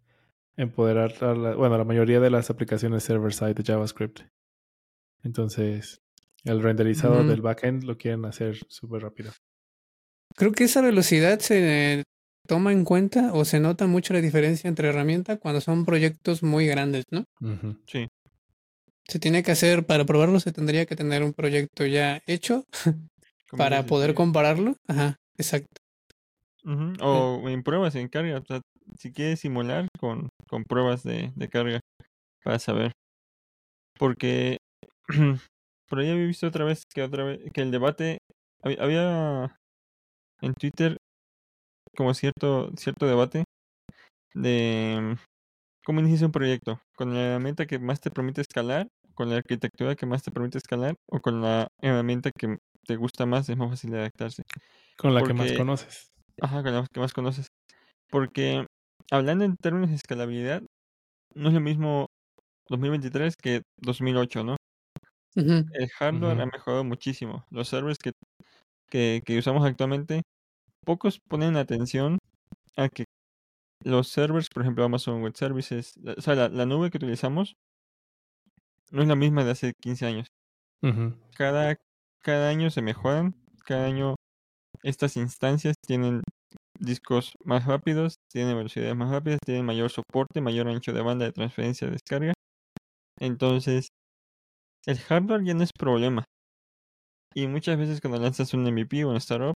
[0.62, 4.22] empoderar a la, bueno, la mayoría de las aplicaciones server-side de JavaScript.
[5.24, 6.02] Entonces,
[6.44, 9.32] el renderizado del backend lo quieren hacer súper rápido.
[10.36, 12.04] Creo que esa velocidad se
[12.48, 16.66] toma en cuenta o se nota mucho la diferencia entre herramientas cuando son proyectos muy
[16.68, 17.26] grandes, ¿no?
[17.88, 18.08] Sí.
[19.08, 22.66] Se tiene que hacer, para probarlo se tendría que tener un proyecto ya hecho
[23.58, 24.76] para poder compararlo.
[24.88, 25.82] Ajá, exacto.
[27.02, 28.40] O en pruebas en carga.
[28.40, 28.62] O sea,
[28.98, 31.80] si quieres simular con, con pruebas de, de carga
[32.44, 32.92] para saber.
[33.98, 34.58] Porque
[35.88, 38.18] por ahí había visto otra vez que otra vez que el debate
[38.64, 39.56] había, había
[40.42, 40.98] en Twitter
[41.96, 43.44] como cierto cierto debate
[44.34, 45.18] de
[45.86, 49.96] cómo inicias un proyecto, con la herramienta que más te permite escalar, con la arquitectura
[49.96, 53.70] que más te permite escalar, o con la herramienta que te gusta más, es más
[53.70, 54.44] fácil de adaptarse.
[54.98, 56.12] Con la que más conoces.
[56.42, 57.48] Ajá, con la que más conoces.
[58.10, 58.66] Porque
[59.12, 60.64] hablando en términos de escalabilidad,
[61.36, 62.08] no es lo mismo
[62.70, 64.58] 2023 que 2008, ¿no?
[65.74, 67.46] El hardware ha mejorado muchísimo.
[67.50, 68.12] Los servers que,
[68.90, 70.24] que, que usamos actualmente,
[70.86, 72.20] pocos ponen atención
[72.78, 73.06] a que
[73.84, 77.56] los servers, por ejemplo, Amazon Web Services, la- o sea, la, la nube que utilizamos
[78.92, 80.28] no es la misma de hace 15 años.
[81.36, 81.76] Cada,
[82.22, 84.16] cada año se mejoran, cada año
[84.84, 86.22] estas instancias tienen
[86.82, 91.32] discos más rápidos, tienen velocidades más rápidas, tienen mayor soporte, mayor ancho de banda de
[91.32, 92.34] transferencia de descarga.
[93.20, 93.90] Entonces,
[94.86, 96.26] el hardware ya no es problema.
[97.34, 99.54] Y muchas veces cuando lanzas un MVP o un startup,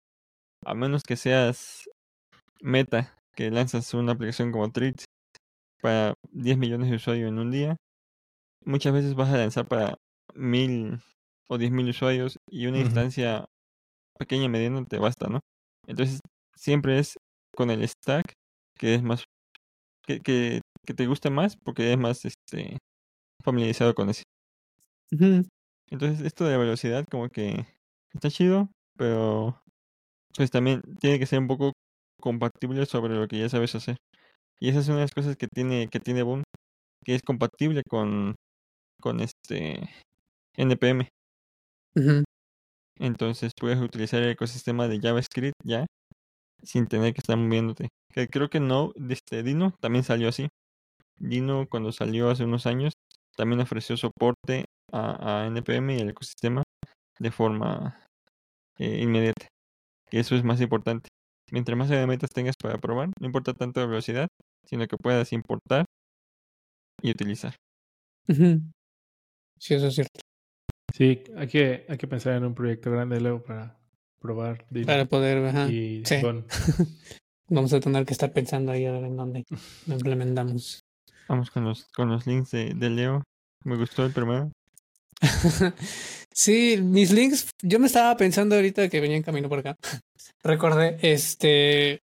[0.67, 1.89] a menos que seas
[2.61, 5.05] meta, que lanzas una aplicación como Treat
[5.81, 7.77] para 10 millones de usuarios en un día,
[8.65, 9.97] muchas veces vas a lanzar para
[10.35, 11.01] mil
[11.49, 13.45] o 10 mil usuarios y una instancia
[14.19, 15.41] pequeña mediana te basta, ¿no?
[15.87, 16.21] Entonces,
[16.57, 17.17] siempre es
[17.57, 18.33] con el stack
[18.79, 19.25] que es más
[20.07, 22.79] que, que, que te guste más porque es más este
[23.45, 24.25] familiarizado con ese.
[25.91, 27.67] Entonces, esto de la velocidad como que
[28.15, 29.61] está chido, pero
[30.37, 31.73] pues también tiene que ser un poco
[32.21, 33.97] compatible sobre lo que ya sabes hacer.
[34.61, 36.45] Y esa es una de las cosas que tiene que tiene Boom,
[37.05, 38.37] que es compatible con
[39.01, 39.91] con este
[40.57, 41.09] NPM.
[42.99, 45.87] Entonces puedes utilizar el ecosistema de JavaScript ya
[46.63, 47.89] sin tener que estar moviéndote.
[48.13, 50.49] Que creo que no, este Dino también salió así.
[51.19, 52.95] Dino cuando salió hace unos años
[53.37, 56.63] también ofreció soporte a, a NPM y al ecosistema
[57.19, 57.99] de forma
[58.79, 59.49] eh, inmediata.
[60.11, 61.09] Que eso es más importante.
[61.51, 64.29] Mientras más herramientas tengas para probar, no importa tanto la velocidad,
[64.67, 65.85] sino que puedas importar
[67.03, 67.55] y utilizar.
[69.59, 70.21] Sí, eso es cierto.
[70.95, 73.79] Sí, hay que, hay que pensar en un proyecto grande luego para
[74.23, 74.65] probar.
[74.71, 74.87] Dino.
[74.87, 75.69] Para poder, ajá.
[75.71, 76.17] y sí.
[77.49, 79.45] Vamos a tener que estar pensando ahí a ver en dónde
[79.87, 80.81] lo implementamos.
[81.29, 83.23] Vamos con los, con los links de, de Leo.
[83.65, 84.51] Me gustó el primero.
[86.33, 89.77] sí, mis links, yo me estaba pensando ahorita que venía en camino por acá.
[90.43, 92.01] Recordé, este,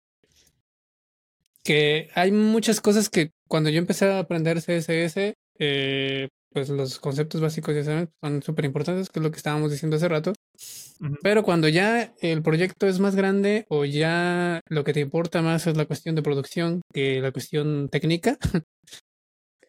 [1.64, 7.42] que hay muchas cosas que cuando yo empecé a aprender CSS, eh, pues los conceptos
[7.42, 10.34] básicos ya saben, son súper importantes, que es lo que estábamos diciendo hace rato.
[11.22, 15.68] Pero cuando ya el proyecto es más grande o ya lo que te importa más
[15.68, 18.38] es la cuestión de producción que la cuestión técnica,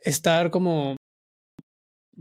[0.02, 0.96] estar como,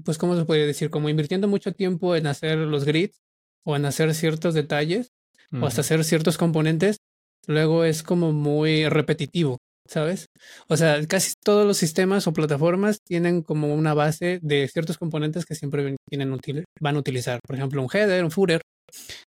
[0.03, 0.89] pues, ¿cómo se podría decir?
[0.89, 3.17] Como invirtiendo mucho tiempo en hacer los grids
[3.65, 5.09] o en hacer ciertos detalles
[5.51, 6.97] o hasta hacer ciertos componentes,
[7.47, 9.57] luego es como muy repetitivo,
[9.89, 10.27] ¿sabes?
[10.69, 15.45] O sea, casi todos los sistemas o plataformas tienen como una base de ciertos componentes
[15.45, 17.39] que siempre tienen util- van a utilizar.
[17.47, 18.61] Por ejemplo, un header, un footer,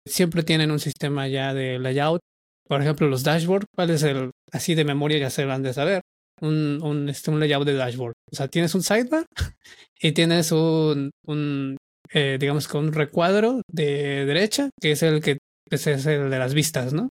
[0.08, 2.22] siempre tienen un sistema ya de layout.
[2.68, 5.18] Por ejemplo, los dashboard, ¿cuál es el así de memoria?
[5.20, 6.02] Ya se van de saber.
[6.42, 8.14] Un, un, este, un layout de dashboard.
[8.32, 9.26] O sea, tienes un sidebar
[10.02, 11.78] y tienes un, un
[12.14, 15.38] eh, digamos, con un recuadro de derecha, que es el que
[15.70, 17.10] pues, es el de las vistas, ¿no?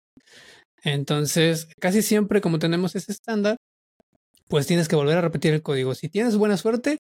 [0.84, 3.56] Entonces, casi siempre como tenemos ese estándar,
[4.48, 5.94] pues tienes que volver a repetir el código.
[5.94, 6.98] Si tienes buena suerte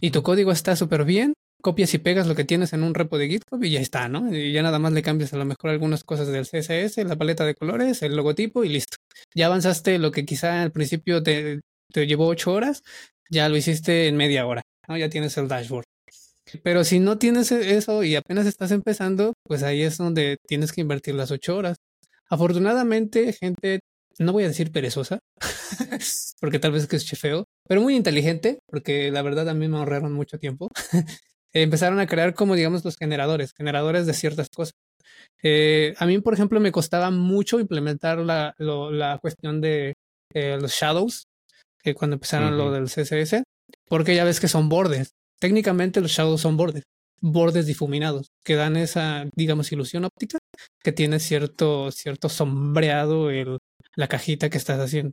[0.00, 3.18] y tu código está súper bien, copias y pegas lo que tienes en un repo
[3.18, 4.34] de GitHub y ya está, ¿no?
[4.34, 7.44] Y ya nada más le cambias a lo mejor algunas cosas del CSS, la paleta
[7.44, 8.96] de colores, el logotipo y listo.
[9.34, 11.60] Ya avanzaste lo que quizá al principio te,
[11.92, 12.82] te llevó ocho horas,
[13.30, 14.96] ya lo hiciste en media hora, ¿no?
[14.96, 15.84] Ya tienes el dashboard.
[16.62, 20.72] Pero si no tienes e- eso y apenas estás empezando, pues ahí es donde tienes
[20.72, 21.76] que invertir las ocho horas.
[22.28, 23.80] Afortunadamente, gente,
[24.18, 25.18] no voy a decir perezosa,
[26.40, 29.78] porque tal vez que es feo, pero muy inteligente, porque la verdad a mí me
[29.78, 30.68] ahorraron mucho tiempo.
[31.54, 34.74] Empezaron a crear como, digamos, los generadores, generadores de ciertas cosas.
[35.42, 39.94] Eh, a mí, por ejemplo, me costaba mucho implementar la, lo- la cuestión de
[40.34, 41.24] eh, los shadows,
[41.82, 43.44] que cuando empezaron lo del CSS,
[43.88, 45.12] porque ya ves que son bordes.
[45.40, 46.82] Técnicamente los shadows son bordes,
[47.20, 50.38] bordes difuminados, que dan esa, digamos, ilusión óptica
[50.82, 53.58] que tiene cierto, cierto sombreado el,
[53.96, 55.12] la cajita que estás haciendo.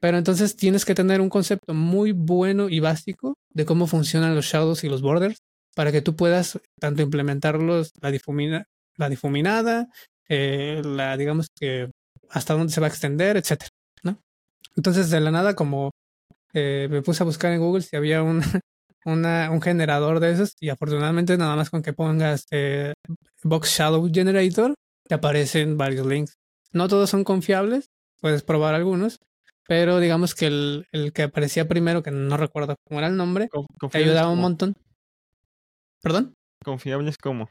[0.00, 4.46] Pero entonces tienes que tener un concepto muy bueno y básico de cómo funcionan los
[4.46, 5.38] shadows y los borders
[5.74, 9.88] para que tú puedas tanto implementarlos, la, difumina, la difuminada,
[10.28, 11.90] eh, la, digamos que
[12.28, 13.70] hasta dónde se va a extender, etcétera,
[14.02, 14.20] ¿no?
[14.76, 15.90] Entonces de la nada como
[16.52, 18.42] eh, me puse a buscar en Google si había un,
[19.04, 22.92] una, un generador de esos y afortunadamente nada más con que pongas eh,
[23.42, 24.74] Box Shadow Generator
[25.06, 26.34] te aparecen varios links.
[26.72, 27.86] No todos son confiables,
[28.20, 29.18] puedes probar algunos,
[29.66, 33.48] pero digamos que el, el que aparecía primero, que no recuerdo cómo era el nombre,
[33.90, 34.74] te ayudaba un montón.
[36.02, 36.34] ¿Perdón?
[36.64, 37.50] Confiables como.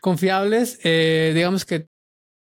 [0.00, 1.86] Confiables, eh, digamos que,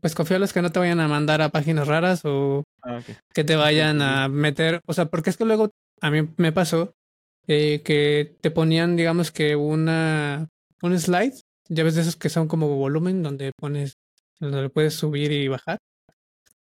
[0.01, 3.01] pues confiables que no te vayan a mandar a páginas raras o Ah,
[3.33, 5.71] que te vayan a meter, o sea, porque es que luego
[6.03, 6.93] a mí me pasó
[7.47, 10.49] eh, que te ponían, digamos que una,
[10.83, 11.35] un slide,
[11.69, 13.99] ya ves de esos que son como volumen, donde pones,
[14.41, 15.79] donde puedes subir y bajar,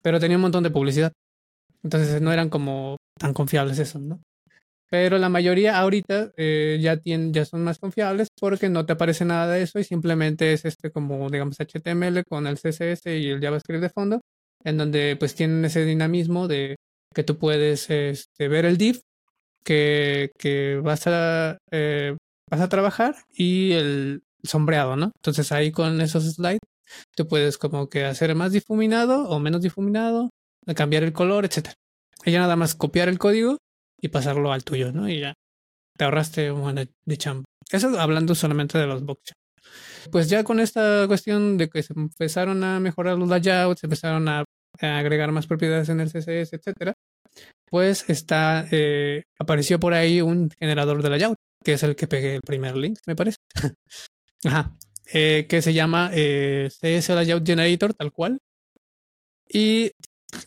[0.02, 1.14] pero tenía un montón de publicidad.
[1.84, 4.22] Entonces no eran como tan confiables esos, ¿no?
[4.90, 9.26] Pero la mayoría ahorita eh, ya tienen, ya son más confiables porque no te aparece
[9.26, 13.42] nada de eso y simplemente es este como, digamos, HTML con el CSS y el
[13.42, 14.22] JavaScript de fondo,
[14.64, 16.76] en donde pues tienen ese dinamismo de
[17.14, 19.02] que tú puedes este, ver el div
[19.64, 22.16] que, que vas a eh,
[22.50, 25.12] vas a trabajar y el sombreado, ¿no?
[25.16, 26.60] Entonces ahí con esos slides
[27.16, 30.30] tú puedes como que hacer más difuminado o menos difuminado,
[30.76, 31.76] cambiar el color, etcétera.
[32.26, 33.58] Y ya nada más copiar el código
[34.00, 35.10] y pasarlo al tuyo, ¿no?
[35.10, 35.34] Y ya
[35.98, 37.46] te ahorraste un buen de, chamba.
[37.72, 39.34] Eso hablando solamente de los box
[40.12, 44.28] Pues ya con esta cuestión de que se empezaron a mejorar los layouts, se empezaron
[44.28, 44.44] a,
[44.82, 46.94] a agregar más propiedades en el CSS, etcétera,
[47.74, 52.36] pues está, eh, apareció por ahí un generador de layout, que es el que pegué
[52.36, 53.38] el primer link, me parece.
[54.46, 54.78] Ajá.
[55.12, 58.38] Eh, que se llama eh, CS Layout Generator, tal cual.
[59.50, 59.90] Y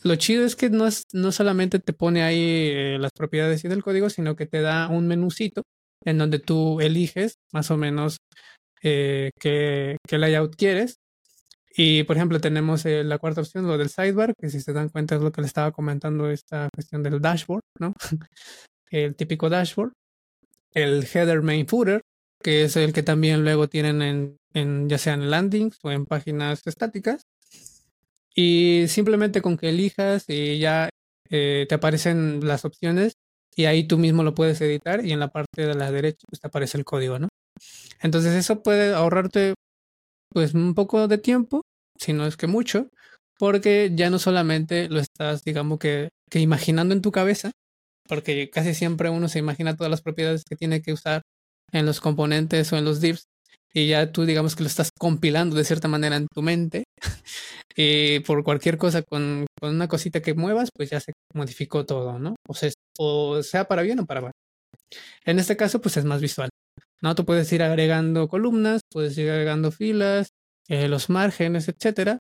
[0.05, 3.69] lo chido es que no, es, no solamente te pone ahí eh, las propiedades y
[3.69, 5.63] del código, sino que te da un menucito
[6.05, 8.19] en donde tú eliges más o menos
[8.81, 10.99] qué, qué layout quieres.
[11.77, 14.89] Y por ejemplo, tenemos eh, la cuarta opción, lo del sidebar, que si se dan
[14.89, 17.93] cuenta es lo que le estaba comentando esta cuestión del dashboard, ¿no?
[18.91, 19.93] el típico dashboard.
[20.73, 22.03] El header main footer,
[22.43, 26.07] que es el que también luego tienen en, en ya sea en landings o en
[26.07, 27.23] páginas estáticas.
[28.35, 30.91] Y simplemente con que elijas y ya
[31.31, 33.15] eh, te aparecen las opciones
[33.55, 36.41] y ahí tú mismo lo puedes editar y en la parte de la derecha pues
[36.41, 37.29] te aparece el código, ¿no?
[38.03, 39.55] Entonces eso puede ahorrarte
[40.37, 41.63] pues un poco de tiempo,
[41.99, 42.91] si no es que mucho,
[43.39, 47.53] porque ya no solamente lo estás, digamos que, que imaginando en tu cabeza,
[48.07, 51.23] porque casi siempre uno se imagina todas las propiedades que tiene que usar
[51.73, 53.25] en los componentes o en los divs
[53.73, 56.85] y ya tú digamos que lo estás compilando de cierta manera en tu mente
[57.75, 62.19] y por cualquier cosa con, con una cosita que muevas pues ya se modificó todo,
[62.19, 62.37] ¿no?
[62.47, 64.33] O sea, o sea para bien o para mal.
[65.25, 66.51] En este caso pues es más visual,
[67.01, 67.15] ¿no?
[67.15, 70.31] Tú puedes ir agregando columnas, puedes ir agregando filas,
[70.69, 72.19] eh, los márgenes, etcétera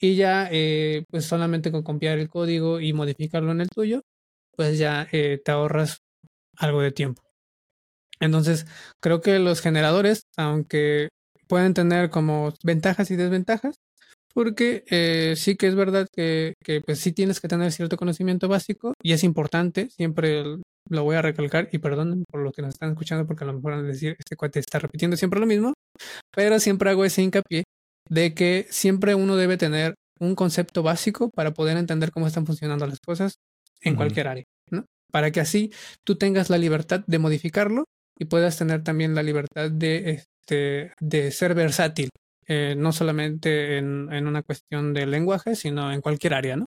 [0.00, 4.02] y ya eh, pues solamente con copiar el código y modificarlo en el tuyo
[4.56, 5.98] pues ya eh, te ahorras
[6.56, 7.22] algo de tiempo.
[8.20, 8.66] Entonces,
[9.00, 11.08] creo que los generadores, aunque
[11.48, 13.76] pueden tener como ventajas y desventajas,
[14.34, 14.84] porque
[15.36, 19.12] sí que es verdad que, que, pues sí tienes que tener cierto conocimiento básico y
[19.12, 20.44] es importante, siempre
[20.92, 23.54] lo voy a recalcar y perdón por los que nos están escuchando porque a lo
[23.54, 25.72] mejor van a decir, este cuate está repitiendo siempre lo mismo,
[26.34, 27.64] pero siempre hago ese hincapié
[28.08, 32.86] de que siempre uno debe tener un concepto básico para poder entender cómo están funcionando
[32.86, 33.36] las cosas
[33.80, 33.98] en Ujú.
[33.98, 34.84] cualquier área, ¿no?
[35.10, 35.72] Para que así
[36.04, 37.84] tú tengas la libertad de modificarlo
[38.18, 42.10] y puedas tener también la libertad de, este, de ser versátil,
[42.46, 46.66] eh, no solamente en, en una cuestión de lenguaje, sino en cualquier área, ¿no?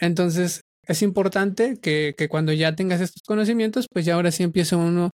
[0.00, 4.76] Entonces, es importante que, que cuando ya tengas estos conocimientos, pues ya ahora sí empieza
[4.76, 5.10] uno,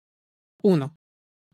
[0.62, 0.96] uno.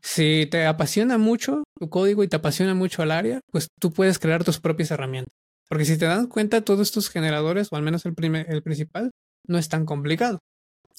[0.01, 4.19] Si te apasiona mucho tu código y te apasiona mucho el área, pues tú puedes
[4.19, 5.33] crear tus propias herramientas.
[5.69, 9.11] Porque si te das cuenta, todos estos generadores, o al menos el, primer, el principal,
[9.47, 10.39] no es tan complicado.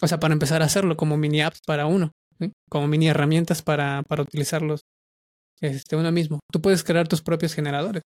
[0.01, 2.13] O sea, para empezar a hacerlo como mini apps para uno,
[2.69, 4.83] como mini herramientas para, para utilizarlos
[5.61, 6.41] este, uno mismo.
[6.53, 8.03] Tú puedes crear tus propios generadores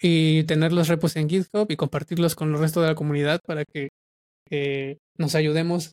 [0.00, 3.64] y tener los repos en GitHub y compartirlos con el resto de la comunidad para
[3.64, 3.90] que
[4.50, 5.92] eh, nos ayudemos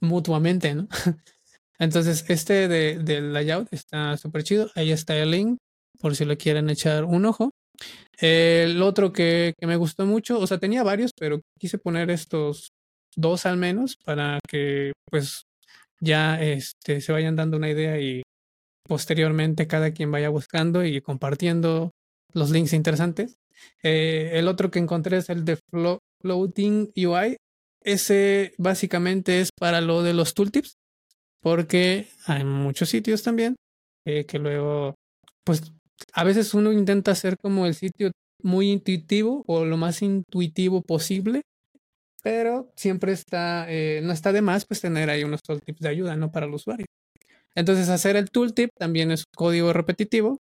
[0.00, 0.88] mutuamente, ¿no?
[1.78, 4.70] Entonces, este de, del layout está súper chido.
[4.74, 5.58] Ahí está el link
[6.00, 7.50] por si le quieren echar un ojo.
[8.18, 12.72] El otro que, que, me gustó mucho, o sea, tenía varios, pero quise poner estos
[13.16, 15.44] dos al menos para que pues
[16.00, 18.22] ya este, se vayan dando una idea y
[18.86, 21.90] posteriormente cada quien vaya buscando y compartiendo
[22.32, 23.36] los links interesantes.
[23.82, 27.36] Eh, el otro que encontré es el de Flo Floating UI.
[27.82, 30.76] Ese básicamente es para lo de los tooltips,
[31.40, 33.56] porque hay muchos sitios también
[34.04, 34.94] eh, que luego,
[35.44, 35.72] pues
[36.12, 38.10] a veces uno intenta hacer como el sitio
[38.42, 41.42] muy intuitivo o lo más intuitivo posible,
[42.22, 46.16] pero siempre está, eh, no está de más pues tener ahí unos tooltips de ayuda,
[46.16, 46.30] ¿no?
[46.30, 46.86] Para el usuario.
[47.54, 50.38] Entonces hacer el tooltip también es código repetitivo,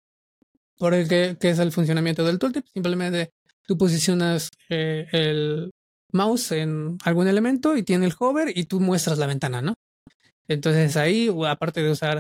[0.78, 2.66] por el que, es el funcionamiento del tooltip.
[2.74, 3.32] Simplemente
[3.66, 5.72] tú posicionas eh, el
[6.18, 9.74] mouse en algún elemento y tiene el hover y tú muestras la ventana, ¿no?
[10.48, 12.20] Entonces ahí, aparte de usar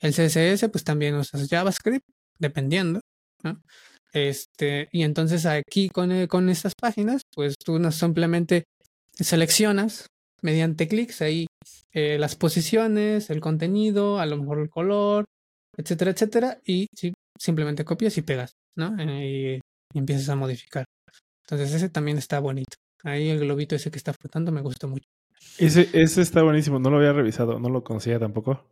[0.00, 2.04] el CSS, pues también usas JavaScript,
[2.38, 3.00] dependiendo.
[4.12, 8.64] Este, y entonces aquí con, eh, con estas páginas, pues tú no simplemente
[9.12, 10.06] seleccionas
[10.42, 11.46] mediante clics ahí
[11.92, 15.24] eh, las posiciones, el contenido, a lo mejor el color,
[15.76, 16.86] etcétera, etcétera, y
[17.38, 18.96] simplemente copias y pegas, ¿no?
[18.98, 19.60] Eh,
[19.94, 20.84] y empiezas a modificar.
[21.44, 22.76] Entonces ese también está bonito.
[23.04, 25.08] Ahí el globito ese que está flotando me gustó mucho.
[25.58, 26.78] Ese, ese está buenísimo.
[26.78, 28.68] No lo había revisado, no lo conocía tampoco.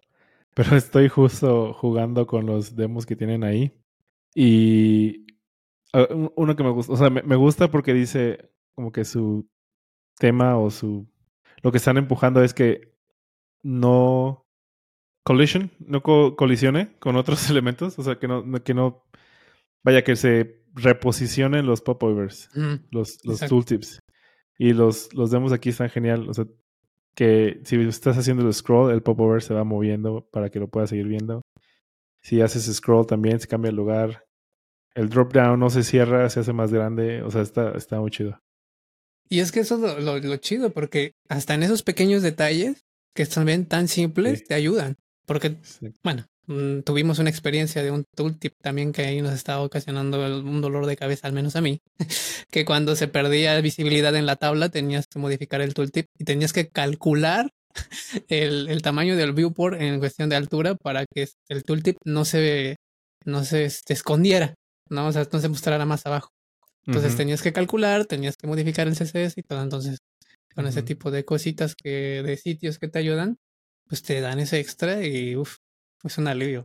[0.55, 3.73] Pero estoy justo jugando con los demos que tienen ahí.
[4.35, 5.27] Y
[5.93, 9.05] ah, un- uno que me gusta, o sea, me, me gusta porque dice como que
[9.05, 9.47] su
[10.19, 11.07] tema o su...
[11.63, 12.93] Lo que están empujando es que
[13.63, 14.43] no
[15.25, 17.99] collision, no co- colisione con otros elementos.
[17.99, 19.05] O sea, que no, no- que no...
[19.85, 22.81] Vaya, que se reposicionen los popovers Ujú.
[22.91, 23.55] los, los Exacto.
[23.55, 23.99] tooltips.
[24.59, 26.29] Y los, los demos aquí están genial.
[26.29, 26.47] O sea,
[27.15, 30.91] que si estás haciendo el scroll, el popover se va moviendo para que lo puedas
[30.91, 31.43] seguir viendo.
[32.23, 34.25] Si haces scroll también se cambia el lugar.
[34.95, 37.23] El drop down no se cierra, se hace más grande.
[37.23, 38.39] O sea, está, está muy chido.
[39.29, 42.85] Y es que eso es lo, lo- lo chido, porque hasta en esos pequeños detalles
[43.15, 44.45] que bien tan simples, Sí.
[44.47, 44.97] te ayudan.
[45.27, 45.93] Porque, Sí.
[46.05, 50.45] bueno, mm, tuvimos una experiencia de un tooltip también que ahí nos estaba ocasionando el-
[50.45, 51.81] un dolor de cabeza, al menos a mí,
[52.51, 56.53] que cuando se perdía visibilidad en la tabla tenías que modificar el tooltip y tenías
[56.53, 57.51] que calcular
[58.29, 62.77] el, el tamaño del viewport en cuestión de altura para que el tooltip no se,
[63.25, 64.55] no se este, escondiera,
[64.89, 65.07] ¿no?
[65.09, 66.31] O sea, no se mostrara más abajo.
[66.87, 67.19] Entonces Ujú.
[67.19, 69.61] tenías que calcular, tenías que modificar el CSS y todo.
[69.63, 69.99] Entonces,
[70.55, 70.87] con ese Ujú.
[70.87, 73.37] tipo de cositas que, de sitios que te ayudan,
[73.89, 75.57] pues te dan ese extra y uff,
[76.05, 76.65] es un alivio,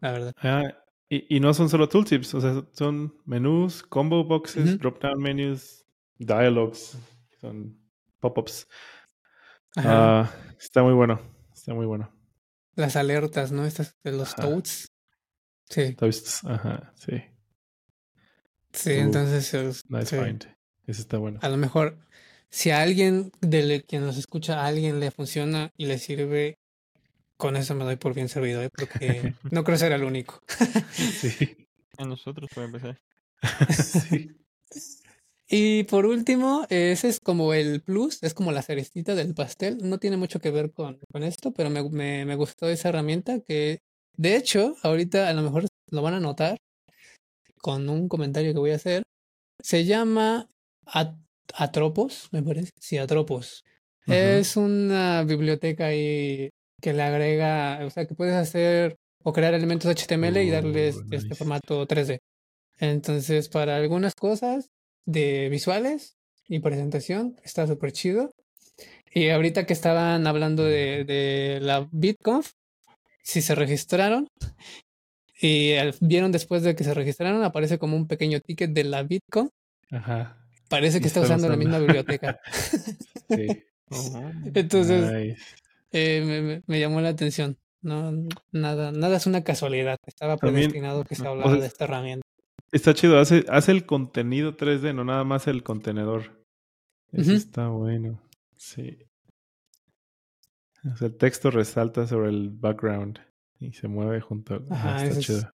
[0.00, 0.32] la verdad.
[0.36, 0.62] Ah,
[1.08, 5.84] y, y no son solo tooltips, o sea, son menús, combo boxes, drop-down menus,
[6.18, 6.96] dialogues,
[7.40, 7.78] son
[8.20, 8.66] pop-ups.
[9.76, 11.20] Ah, está muy bueno,
[11.52, 12.10] está muy bueno.
[12.74, 13.64] Las alertas, ¿no?
[13.66, 14.42] Estas de los Ajá.
[14.42, 14.86] toads.
[15.68, 17.22] Sí, Toasts, Ajá, sí.
[18.72, 20.16] sí, Uh, entonces es- Nice sí.
[20.22, 20.44] find.
[20.86, 21.38] Ese está bueno.
[21.42, 21.98] a lo mejor
[22.50, 26.58] si a alguien de quien nos escucha, a alguien le funciona y le sirve,
[27.42, 28.68] con eso me doy por bien servido, ¿eh?
[28.72, 30.40] porque no creo ser el único.
[30.94, 31.66] Sí.
[31.98, 32.98] A nosotros, para empezar.
[33.74, 34.30] sí.
[35.48, 39.78] Y por último, ese es como el plus, es como la cerecita del pastel.
[39.82, 43.40] No tiene mucho que ver con, con esto, pero me, me, me gustó esa herramienta
[43.40, 43.80] que,
[44.16, 46.58] de hecho, ahorita a lo mejor lo van a notar
[47.58, 49.02] con un comentario que voy a hacer.
[49.60, 50.48] Se llama
[50.86, 51.16] At-
[51.54, 52.70] Atropos, me parece.
[52.80, 53.64] Sí, Atropos.
[54.06, 56.48] Es una biblioteca ahí
[56.82, 61.14] que le agrega, o sea, que puedes hacer o crear elementos HTML y darles Oh,
[61.14, 62.18] este formato 3D.
[62.80, 64.68] Entonces, para algunas cosas
[65.06, 66.16] de visuales
[66.48, 68.32] y presentación, está súper chido.
[69.14, 72.50] Y ahorita que estaban hablando de, de la BitConf,
[73.22, 74.26] si se registraron
[75.40, 79.50] y vieron después de que se registraron, aparece como un pequeño ticket de la BitConf.
[79.92, 80.38] Ajá.
[80.68, 82.40] Parece que está usando la misma biblioteca.
[83.28, 83.46] Sí.
[83.90, 84.52] Ujú.
[84.54, 85.42] Entonces, Nice.
[85.92, 87.58] Eh, me, me- llamó la atención.
[87.82, 88.12] No,
[88.52, 89.96] nada, nada es una casualidad.
[90.06, 92.26] Estaba predestinado que se o hablara sea, de esta herramienta.
[92.70, 96.44] Está chido, hace, hace el contenido 3D, no nada más el contenedor.
[97.12, 98.22] Eso está bueno.
[98.56, 98.98] Sí.
[100.92, 103.18] O sea, el texto resalta sobre el background
[103.60, 104.64] y se mueve junto.
[104.70, 105.50] Ajá, Ah, está es- chido.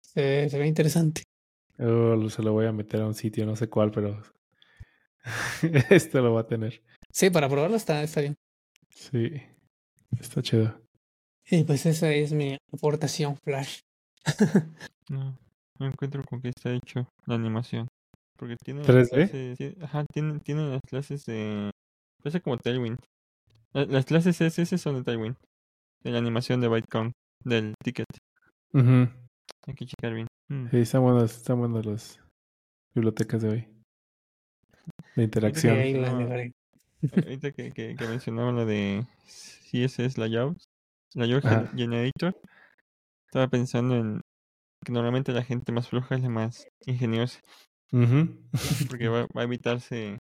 [0.00, 1.22] Se, se ve interesante.
[1.78, 4.22] Oh, se lo voy a meter a un sitio, no sé cuál, pero
[5.90, 6.82] este lo va a tener.
[7.12, 8.34] Sí, para probarlo está, está bien.
[8.90, 9.30] Sí.
[10.20, 10.80] Está chido.
[11.48, 13.80] Y pues esa es mi aportación Flash.
[15.08, 15.38] No,
[15.78, 17.86] no encuentro con qué está hecho la animación.
[18.36, 19.08] Porque tiene las 3D?
[19.10, 21.70] clases, sí, ajá, tiene, tiene las clases de...
[22.20, 22.98] Parece como Tailwind.
[23.72, 25.36] La- Las clases CSS son de Tailwind.
[26.02, 27.12] De la animación de Bytecon,
[27.44, 28.06] del ticket.
[28.72, 29.08] Ujú.
[29.68, 30.26] Hay que checar bien.
[30.48, 30.70] Mm.
[30.70, 32.20] Sí, están buenas, están buenas las
[32.92, 33.60] bibliotecas de hoy.
[33.60, 33.70] De
[35.14, 35.78] Sí, interacción.
[35.78, 36.08] ahí No.
[37.14, 39.06] Ahorita que, que, que mencionaba la de
[39.84, 40.64] CSS Layouts,
[41.14, 41.76] Layout Gen- Ajá.
[41.76, 42.34] Generator,
[43.28, 44.20] estaba pensando en
[44.84, 47.40] que normalmente la gente más floja es la más ingeniosa,
[48.88, 50.18] porque va, va a evitarse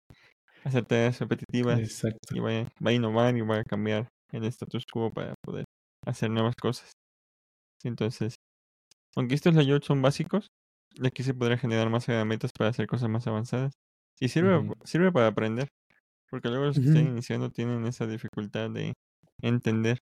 [0.64, 2.34] hacer tareas repetitivas Exacto.
[2.34, 5.64] y va, a- va a innovar y va a cambiar el status quo para poder
[6.06, 6.92] hacer nuevas cosas.
[7.84, 8.36] Entonces,
[9.16, 10.48] aunque estos layouts son básicos,
[11.04, 13.74] aquí se podrá generar más herramientas para hacer cosas más avanzadas.
[14.20, 15.68] Y sirve, sirve para aprender,
[16.30, 16.88] porque luego los que Ujú.
[16.88, 18.94] están iniciando tienen esa dificultad de
[19.42, 19.98] entender.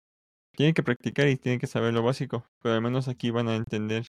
[0.55, 3.55] Tienen que practicar y tienen que saber lo básico, pero al menos aquí van a
[3.55, 4.05] entender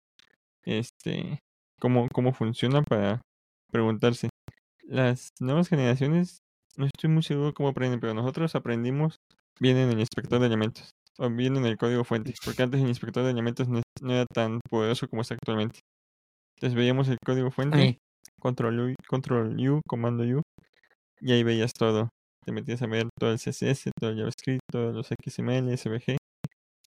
[0.63, 1.39] este
[1.79, 3.21] cómo, cómo funciona para
[3.71, 4.29] preguntarse.
[4.83, 6.39] Las nuevas generaciones
[6.77, 9.17] no estoy muy seguro cómo aprenden, pero nosotros aprendimos
[9.59, 10.91] bien en el inspector de elementos.
[11.17, 12.33] O bien en el código fuente.
[12.45, 15.79] Porque antes el inspector de elementos no, no era tan poderoso como está actualmente.
[16.55, 17.97] Entonces veíamos el código fuente,
[18.39, 20.41] control U, control U, comando U,
[21.19, 22.09] y ahí veías todo.
[22.47, 26.15] Te metías a ver todo el CSS, todo el JavaScript, todos los XML, SVG,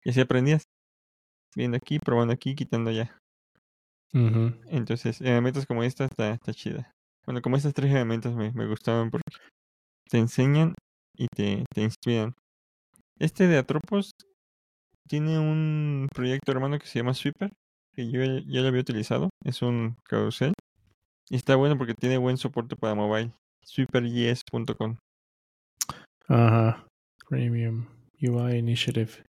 [0.04, 0.64] y así aprendías.
[1.54, 3.16] Viendo aquí, probando aquí, quitando allá.
[4.12, 4.52] Ujú.
[4.66, 6.90] Entonces, herramientas como esta está, está chida.
[7.24, 9.30] Bueno, como estas tres herramientas me, me gustaban porque
[10.10, 10.74] te enseñan
[11.16, 12.34] y te, te inspiran.
[13.20, 14.10] Este de Atropos
[15.08, 17.52] tiene un proyecto hermano que se llama Sweeper,
[17.94, 19.30] que yo ya ya lo había utilizado.
[19.44, 20.52] Es un carrusel.
[21.30, 23.30] Y está bueno porque tiene buen soporte para mobile.
[23.62, 24.96] Sweeperjs.com.
[26.28, 26.86] Ajá.
[27.28, 27.86] Premium
[28.20, 29.24] UI Initiative.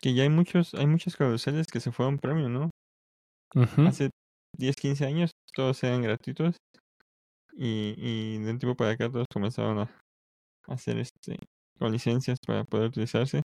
[0.00, 2.70] Que ya hay muchos, hay muchos carruseles que se fueron premium, ¿no?
[3.86, 4.10] Hace
[4.56, 6.56] 10, 15 años todos eran gratuitos.
[7.52, 9.90] Y, y de un tiempo para acá todos comenzaron a
[10.68, 11.36] hacer este
[11.78, 13.42] con licencias para poder utilizarse.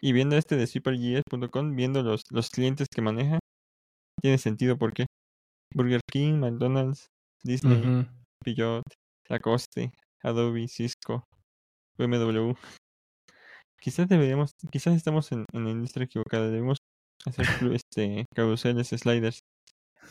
[0.00, 3.38] Y viendo este de supergs.com, viendo los, los clientes que maneja,
[4.20, 5.06] tiene sentido porque
[5.74, 7.06] Burger King, McDonald's,
[7.42, 8.06] Disney.
[8.44, 8.84] Peugeot,
[9.28, 9.92] Lacoste,
[10.22, 11.24] Adobe, Cisco,
[11.98, 12.54] BMW.
[13.80, 16.78] Quizás deberíamos, quizás estamos en, en la industria equivocada, debemos
[17.26, 19.40] hacer este carruseles, sliders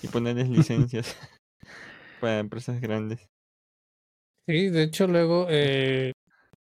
[0.02, 1.16] y ponerles licencias
[2.22, 3.28] para empresas grandes.
[4.48, 6.12] Sí, de hecho luego eh,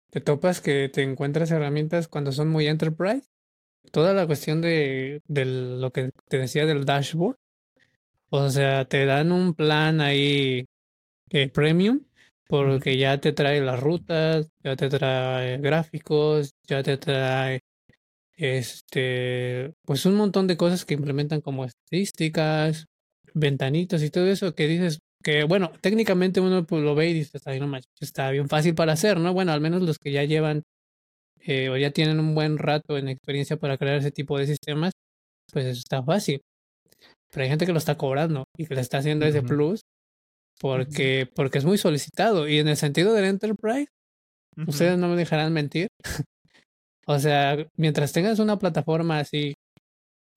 [0.09, 3.27] te topas que te encuentras herramientas cuando son muy enterprise.
[3.91, 7.37] Toda la cuestión de, de lo que te decía del dashboard.
[8.29, 10.65] O sea, te dan un plan ahí
[11.29, 12.06] eh, premium
[12.47, 17.61] porque ya te trae las rutas, ya te trae gráficos, ya te trae
[18.37, 22.85] este, pues un montón de cosas que implementan como estadísticas,
[23.33, 27.37] ventanitas y todo eso que dices que, bueno, técnicamente uno pues, lo ve y dice,
[27.37, 29.33] está bien, no manches, está bien fácil para hacer, ¿no?
[29.33, 30.63] Bueno, al menos los que ya llevan
[31.41, 34.93] eh, o ya tienen un buen rato en experiencia para crear ese tipo de sistemas,
[35.51, 36.41] pues eso está fácil.
[37.31, 39.81] Pero hay gente que lo está cobrando y que le está haciendo ese plus
[40.59, 42.47] porque, porque es muy solicitado.
[42.47, 43.89] Y en el sentido del enterprise,
[44.65, 45.87] ustedes no me dejarán mentir.
[47.05, 49.53] o sea, mientras tengas una plataforma así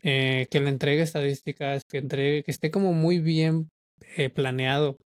[0.02, 3.68] eh, que le entregue estadísticas, que entregue, que esté como muy bien
[4.16, 4.96] eh, planeado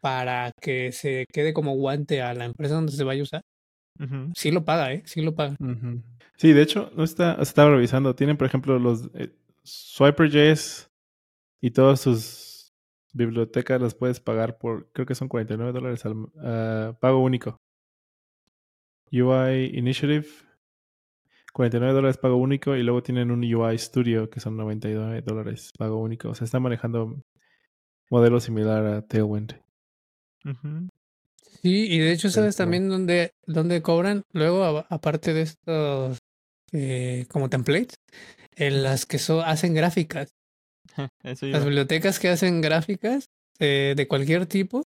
[0.00, 3.42] para que se quede como guante a la empresa donde se vaya a usar,
[3.98, 4.32] ujú.
[4.34, 5.02] sí lo paga, ¿eh?
[5.04, 5.56] Sí lo paga.
[6.36, 8.14] Sí, de hecho, no está, estaba revisando.
[8.14, 9.30] Tienen, por ejemplo, los eh,
[9.64, 10.88] Swiper.js
[11.60, 12.47] y todas sus
[13.12, 17.56] bibliotecas las puedes pagar por, creo que son 49 dólares al ah, pago único.
[19.10, 20.26] UI Initiative,
[21.54, 25.98] 49 dólares pago único y luego tienen un UI Studio que son 99 dólares pago
[25.98, 26.28] único.
[26.28, 27.22] O sea, están manejando
[28.10, 29.54] modelo similar a Tailwind.
[31.62, 34.22] Sí, y de hecho, ¿sabes Pero- también dónde, dónde cobran?
[34.32, 36.18] Luego, a- aparte de estos
[36.72, 37.96] eh, como templates,
[38.56, 40.28] en las que so- hacen gráficas.
[41.40, 43.26] Las bibliotecas que hacen gráficas
[43.58, 44.82] eh, de cualquier tipo,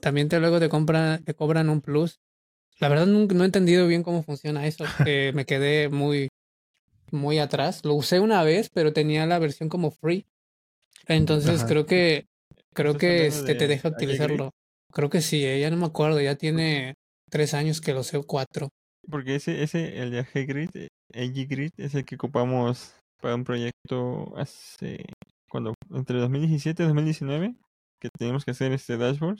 [0.00, 2.18] también te luego te compran, te cobran un plus.
[2.80, 4.84] La verdad nunca- no he entendido bien cómo funciona eso.
[5.04, 6.28] eh, me quedé muy,
[7.10, 7.84] muy atrás.
[7.84, 10.26] Lo usé una vez, pero tenía la versión como free.
[11.06, 11.68] Entonces Ajá.
[11.68, 12.26] creo que
[12.74, 14.04] creo ¿Estás que este te de deja IG Grid?
[14.04, 14.50] utilizarlo.
[14.92, 16.94] Creo que sí, eh, ya no me acuerdo, ya tiene
[17.30, 18.68] tres años que lo sé, cuatro.
[19.10, 25.04] Porque ese, ese, el de AG-Grid es el que ocupamos para un proyecto hace,
[25.48, 27.54] cuando, entre 2017 y 2019,
[28.00, 29.38] que teníamos que hacer este dashboard.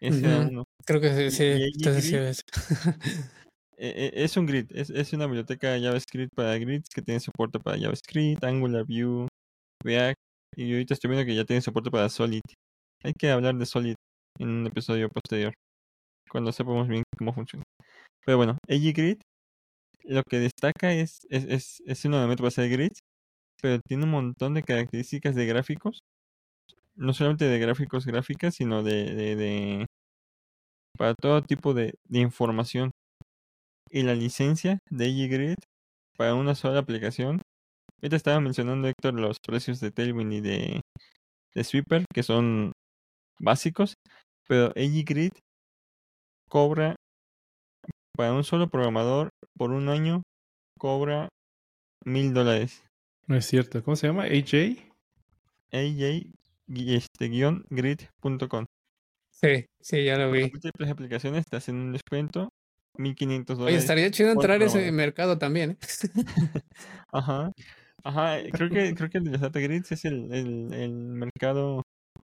[0.00, 0.48] Ese Ujú.
[0.48, 0.64] uno.
[0.84, 2.42] Creo que sí, sí, y entonces sí AG-Grid es.
[3.76, 7.58] eh, eh, es un grid, es, es una biblioteca JavaScript para grids que tiene soporte
[7.58, 9.28] para JavaScript, Angular, Vue,
[9.84, 10.18] React,
[10.56, 12.42] y ahorita estoy viendo que ya tiene soporte para Solid.
[13.02, 13.94] Hay que hablar de Solid
[14.38, 15.52] en un episodio posterior,
[16.30, 17.64] cuando sepamos bien cómo funciona.
[18.24, 19.18] Pero bueno, AG-Grid
[20.04, 23.00] lo que destaca es, es, es, es un elemento para hacer grids,
[23.62, 26.00] pero tiene un montón de características de gráficos.
[26.96, 29.86] No solamente de gráficos gráficas, sino de, de, de
[30.96, 32.90] para todo tipo de, de información.
[33.90, 35.56] Y la licencia de AG-Grid
[36.16, 37.42] para una sola aplicación.
[38.02, 40.82] Ahorita estaba mencionando Héctor los precios de Tailwind y de,
[41.54, 42.72] de Sweeper, que son
[43.40, 43.94] básicos,
[44.48, 45.32] pero AG-Grid
[46.48, 46.96] cobra
[48.18, 50.22] para un solo programador por un año
[50.76, 51.28] cobra
[52.04, 52.82] mil dólares.
[53.28, 53.80] No es cierto.
[53.84, 54.24] ¿Cómo se llama?
[54.24, 54.76] AJ.
[55.72, 56.26] AJ
[56.68, 58.64] este, guion grid.com.
[59.30, 60.50] Sí, sí, ya lo vi.
[60.50, 62.48] múltiples aplicaciones te hacen un descuento
[62.96, 63.82] 1500 Oye, dólares.
[63.82, 64.96] estaría chido entrar a ese programador.
[64.96, 65.70] mercado también.
[65.70, 65.78] ¿eh?
[67.12, 67.52] Ajá.
[68.02, 71.82] Ajá, creo que creo que el de los data grids es el, el, el mercado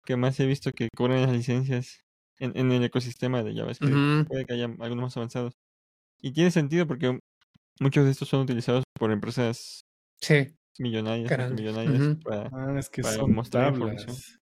[0.05, 2.01] que más he visto que cobran las licencias
[2.39, 3.93] en, en el ecosistema de JavaScript.
[3.93, 4.25] Ujú.
[4.27, 5.53] Puede que haya algunos más avanzados.
[6.21, 7.19] Y tiene sentido porque
[7.79, 9.81] muchos de estos son utilizados por empresas
[10.21, 11.31] Sí, millonarias,
[12.01, 12.19] Ujú.
[12.23, 12.49] para...
[12.51, 14.07] Ah, es que Para son mostrar tablas.
[14.07, 14.39] información.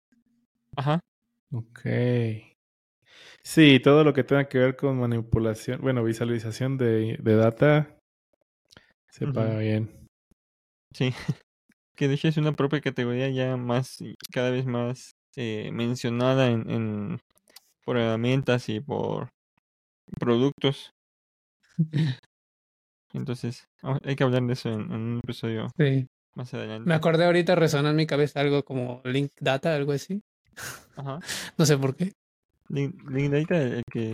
[0.76, 1.00] Ajá.
[1.52, 1.80] Ok.
[3.42, 7.98] Sí, todo lo que tenga que ver con manipulación, bueno, visualización de, de data,
[9.10, 10.06] se paga bien.
[10.94, 11.12] Sí.
[11.96, 13.98] Que de hecho es una propia categoría ya más
[14.32, 17.20] cada vez más eh, mencionada en, en
[17.84, 19.28] por herramientas y por
[20.18, 20.92] productos.
[23.12, 26.06] Entonces, ah, hay que hablar de eso en, en un episodio sí.
[26.34, 26.88] más adelante.
[26.88, 30.20] Me acordé ahorita, resonó en mi cabeza algo como Link Data, algo así.
[30.96, 31.18] Ajá.
[31.58, 32.12] No sé por qué.
[32.68, 34.12] Link, Link Data, el que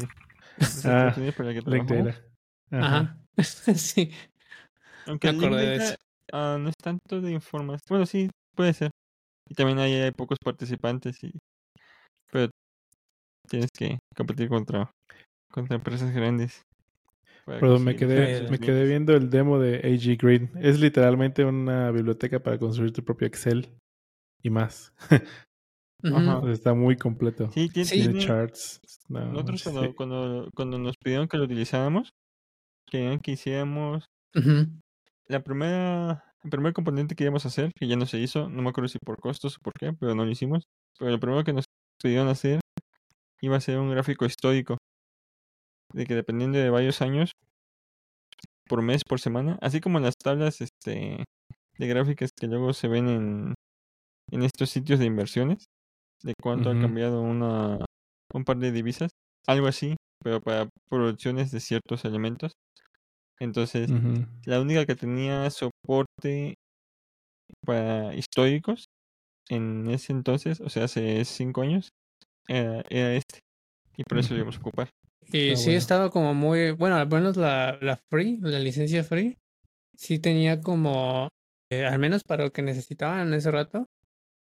[0.84, 2.22] Ah, que para el que Link data.
[2.70, 2.96] Ajá.
[2.96, 3.16] Ajá.
[3.74, 4.10] sí.
[5.06, 5.96] Aunque Me el Link acordé de Data eso.
[6.32, 7.82] ah, no es tanto de información.
[7.88, 8.90] Bueno, sí, puede ser.
[9.48, 11.32] Y también hay, hay pocos participantes y
[12.32, 12.50] pero
[13.48, 14.90] tienes que competir contra
[15.52, 16.62] contra empresas grandes.
[17.46, 20.48] Perdón, me quedé, me quedé viendo el demo de AG Grid.
[20.60, 23.68] Es literalmente una biblioteca para construir tu propio Excel
[24.42, 24.92] y más.
[26.02, 27.50] O sea, está muy completo.
[27.52, 27.94] Sí, tiene, Sí.
[27.96, 28.80] Tiene tiene- charts.
[29.08, 29.92] No, nosotros cuando, sí.
[29.94, 32.10] cuando, cuando nos pidieron que lo utilizáramos,
[32.88, 34.04] querían que hiciéramos
[35.28, 38.62] la primera, el primer componente que íbamos a hacer, que ya no se hizo, no
[38.62, 40.64] me acuerdo si por costos o por qué, pero no lo hicimos.
[40.98, 41.64] Pero lo primero que nos
[42.02, 42.60] pidieron hacer
[43.40, 44.76] iba a ser un gráfico histórico,
[45.96, 47.32] de que dependiendo de varios años,
[48.68, 51.24] por mes, por semana, así como las tablas este,
[51.78, 53.54] de gráficas que luego se ven en,
[54.32, 55.66] en estos sitios de inversiones,
[56.22, 56.70] de cuánto Ujú.
[56.70, 57.78] ha cambiado una,
[58.34, 59.10] un par de divisas,
[59.46, 62.52] algo así, pero para producciones de ciertos elementos.
[63.40, 63.90] Entonces,
[64.46, 66.56] la única que tenía soporte
[67.64, 68.86] para históricos
[69.48, 71.90] en ese entonces, o sea, hace cinco años,
[72.48, 73.40] era, era este.
[73.96, 74.40] Y por eso lo Ujú.
[74.40, 74.90] íbamos a ocupar.
[75.32, 79.36] Y Está sí estaba como muy, bueno, al menos la, la free, la licencia free,
[79.96, 81.28] sí tenía como,
[81.70, 83.86] eh, al menos para lo que necesitaban en ese rato,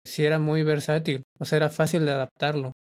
[0.04, 2.72] sí era muy versátil, o sea, era fácil de adaptarlo.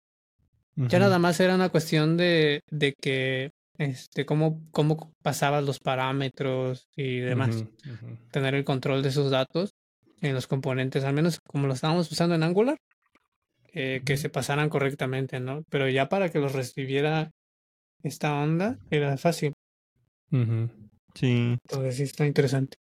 [0.76, 6.86] Ya nada más era una cuestión de, de que, este, cómo, cómo pasabas los parámetros
[6.94, 7.64] y demás,
[8.30, 9.72] tener el control de esos datos
[10.20, 12.76] en los componentes, al menos como lo estábamos usando en Angular,
[13.72, 15.64] eh, que se pasaran correctamente, ¿no?
[15.68, 17.32] Pero ya para que los recibiera
[18.02, 19.52] esta onda, era fácil.
[21.14, 22.76] Sí, Entonces sí está interesante.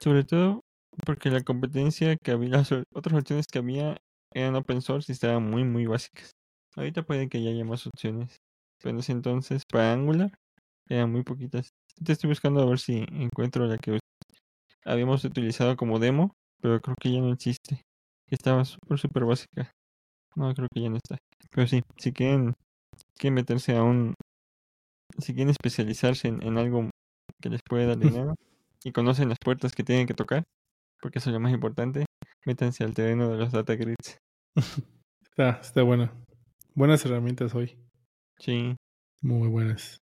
[0.00, 0.60] sobre todo
[1.06, 3.96] porque la competencia que había, las otras opciones que había
[4.34, 6.30] eran open source y estaban muy, muy básicas.
[6.76, 8.36] Ahorita puede que ya haya más opciones,
[8.82, 10.32] pero en ese entonces para Angular
[10.88, 11.70] eran muy poquitas.
[12.04, 13.98] Te estoy buscando a ver si encuentro la que
[14.84, 17.82] habíamos utilizado como demo, pero creo que ya no existe.
[18.26, 19.70] que Estaba súper, súper básica.
[20.34, 21.18] No, creo que ya no está.
[21.50, 22.54] Pero sí, si quieren,
[23.16, 24.14] quieren meterse a un...
[25.18, 26.90] Si quieren especializarse en, en algo
[27.40, 28.34] que les puede dar dinero
[28.84, 30.44] y conocen las puertas que tienen que tocar,
[31.00, 32.06] porque eso es lo más importante,
[32.46, 34.18] métanse al terreno de los data grids.
[35.22, 36.10] Está, está bueno.
[36.74, 37.76] Buenas herramientas hoy.
[38.38, 38.76] Sí,
[39.22, 39.98] Muy buenas.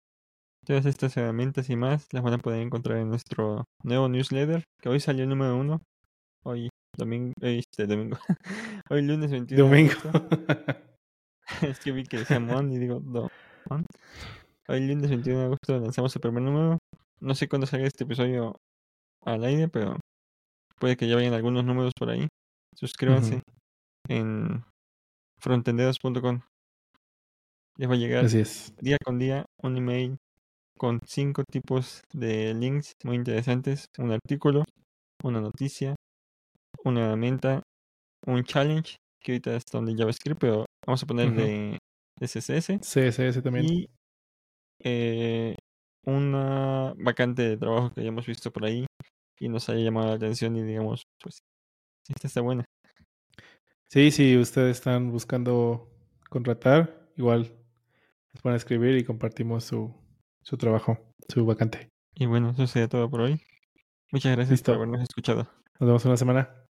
[0.66, 4.89] todas estas herramientas y más las van a poder encontrar en nuestro nuevo newsletter, que
[4.89, 5.82] hoy salió el número uno.
[6.43, 8.18] Hoy domingo, eh, este domingo.
[8.89, 9.93] hoy lunes 21 de Domingo.
[11.62, 13.30] es que vi que decía Mon y digo, no.
[13.70, 13.86] Mon.
[14.68, 16.80] Hoy lunes 21 de agosto lanzamos el primer número.
[17.20, 18.55] No sé cuándo salga este episodio
[19.22, 19.99] al aire, pero
[20.80, 22.28] puede que ya vayan algunos números por ahí.
[22.76, 23.41] Suscríbanse
[24.07, 24.63] en
[25.39, 26.41] frontenderos.com.
[27.78, 28.74] Les va a llegar Así es.
[28.82, 30.18] día con día un email
[30.78, 33.86] con cinco tipos de links muy interesantes.
[33.99, 34.63] Un artículo,
[35.24, 35.95] una noticia,
[36.84, 37.61] una herramienta,
[38.26, 41.78] un challenge, que ahorita está donde JavaScript, pero vamos a ponerle
[42.20, 42.80] SSS.
[42.82, 43.66] CSS también.
[43.66, 43.88] Y
[44.80, 45.55] eh,
[46.03, 48.86] una vacante de trabajo que hayamos visto por ahí
[49.39, 51.39] y nos haya llamado la atención y digamos, pues,
[52.07, 52.65] esta está buena.
[53.88, 55.89] Sí, si ustedes están buscando
[56.30, 57.51] contratar, igual
[58.34, 59.93] nos pueden escribir y compartimos su,
[60.41, 60.97] su trabajo,
[61.30, 61.89] su vacante.
[62.13, 63.41] Y bueno, eso sería todo por hoy.
[64.11, 64.71] Muchas gracias Listo.
[64.71, 65.49] por habernos escuchado.
[65.80, 66.64] Nos vemos una semana.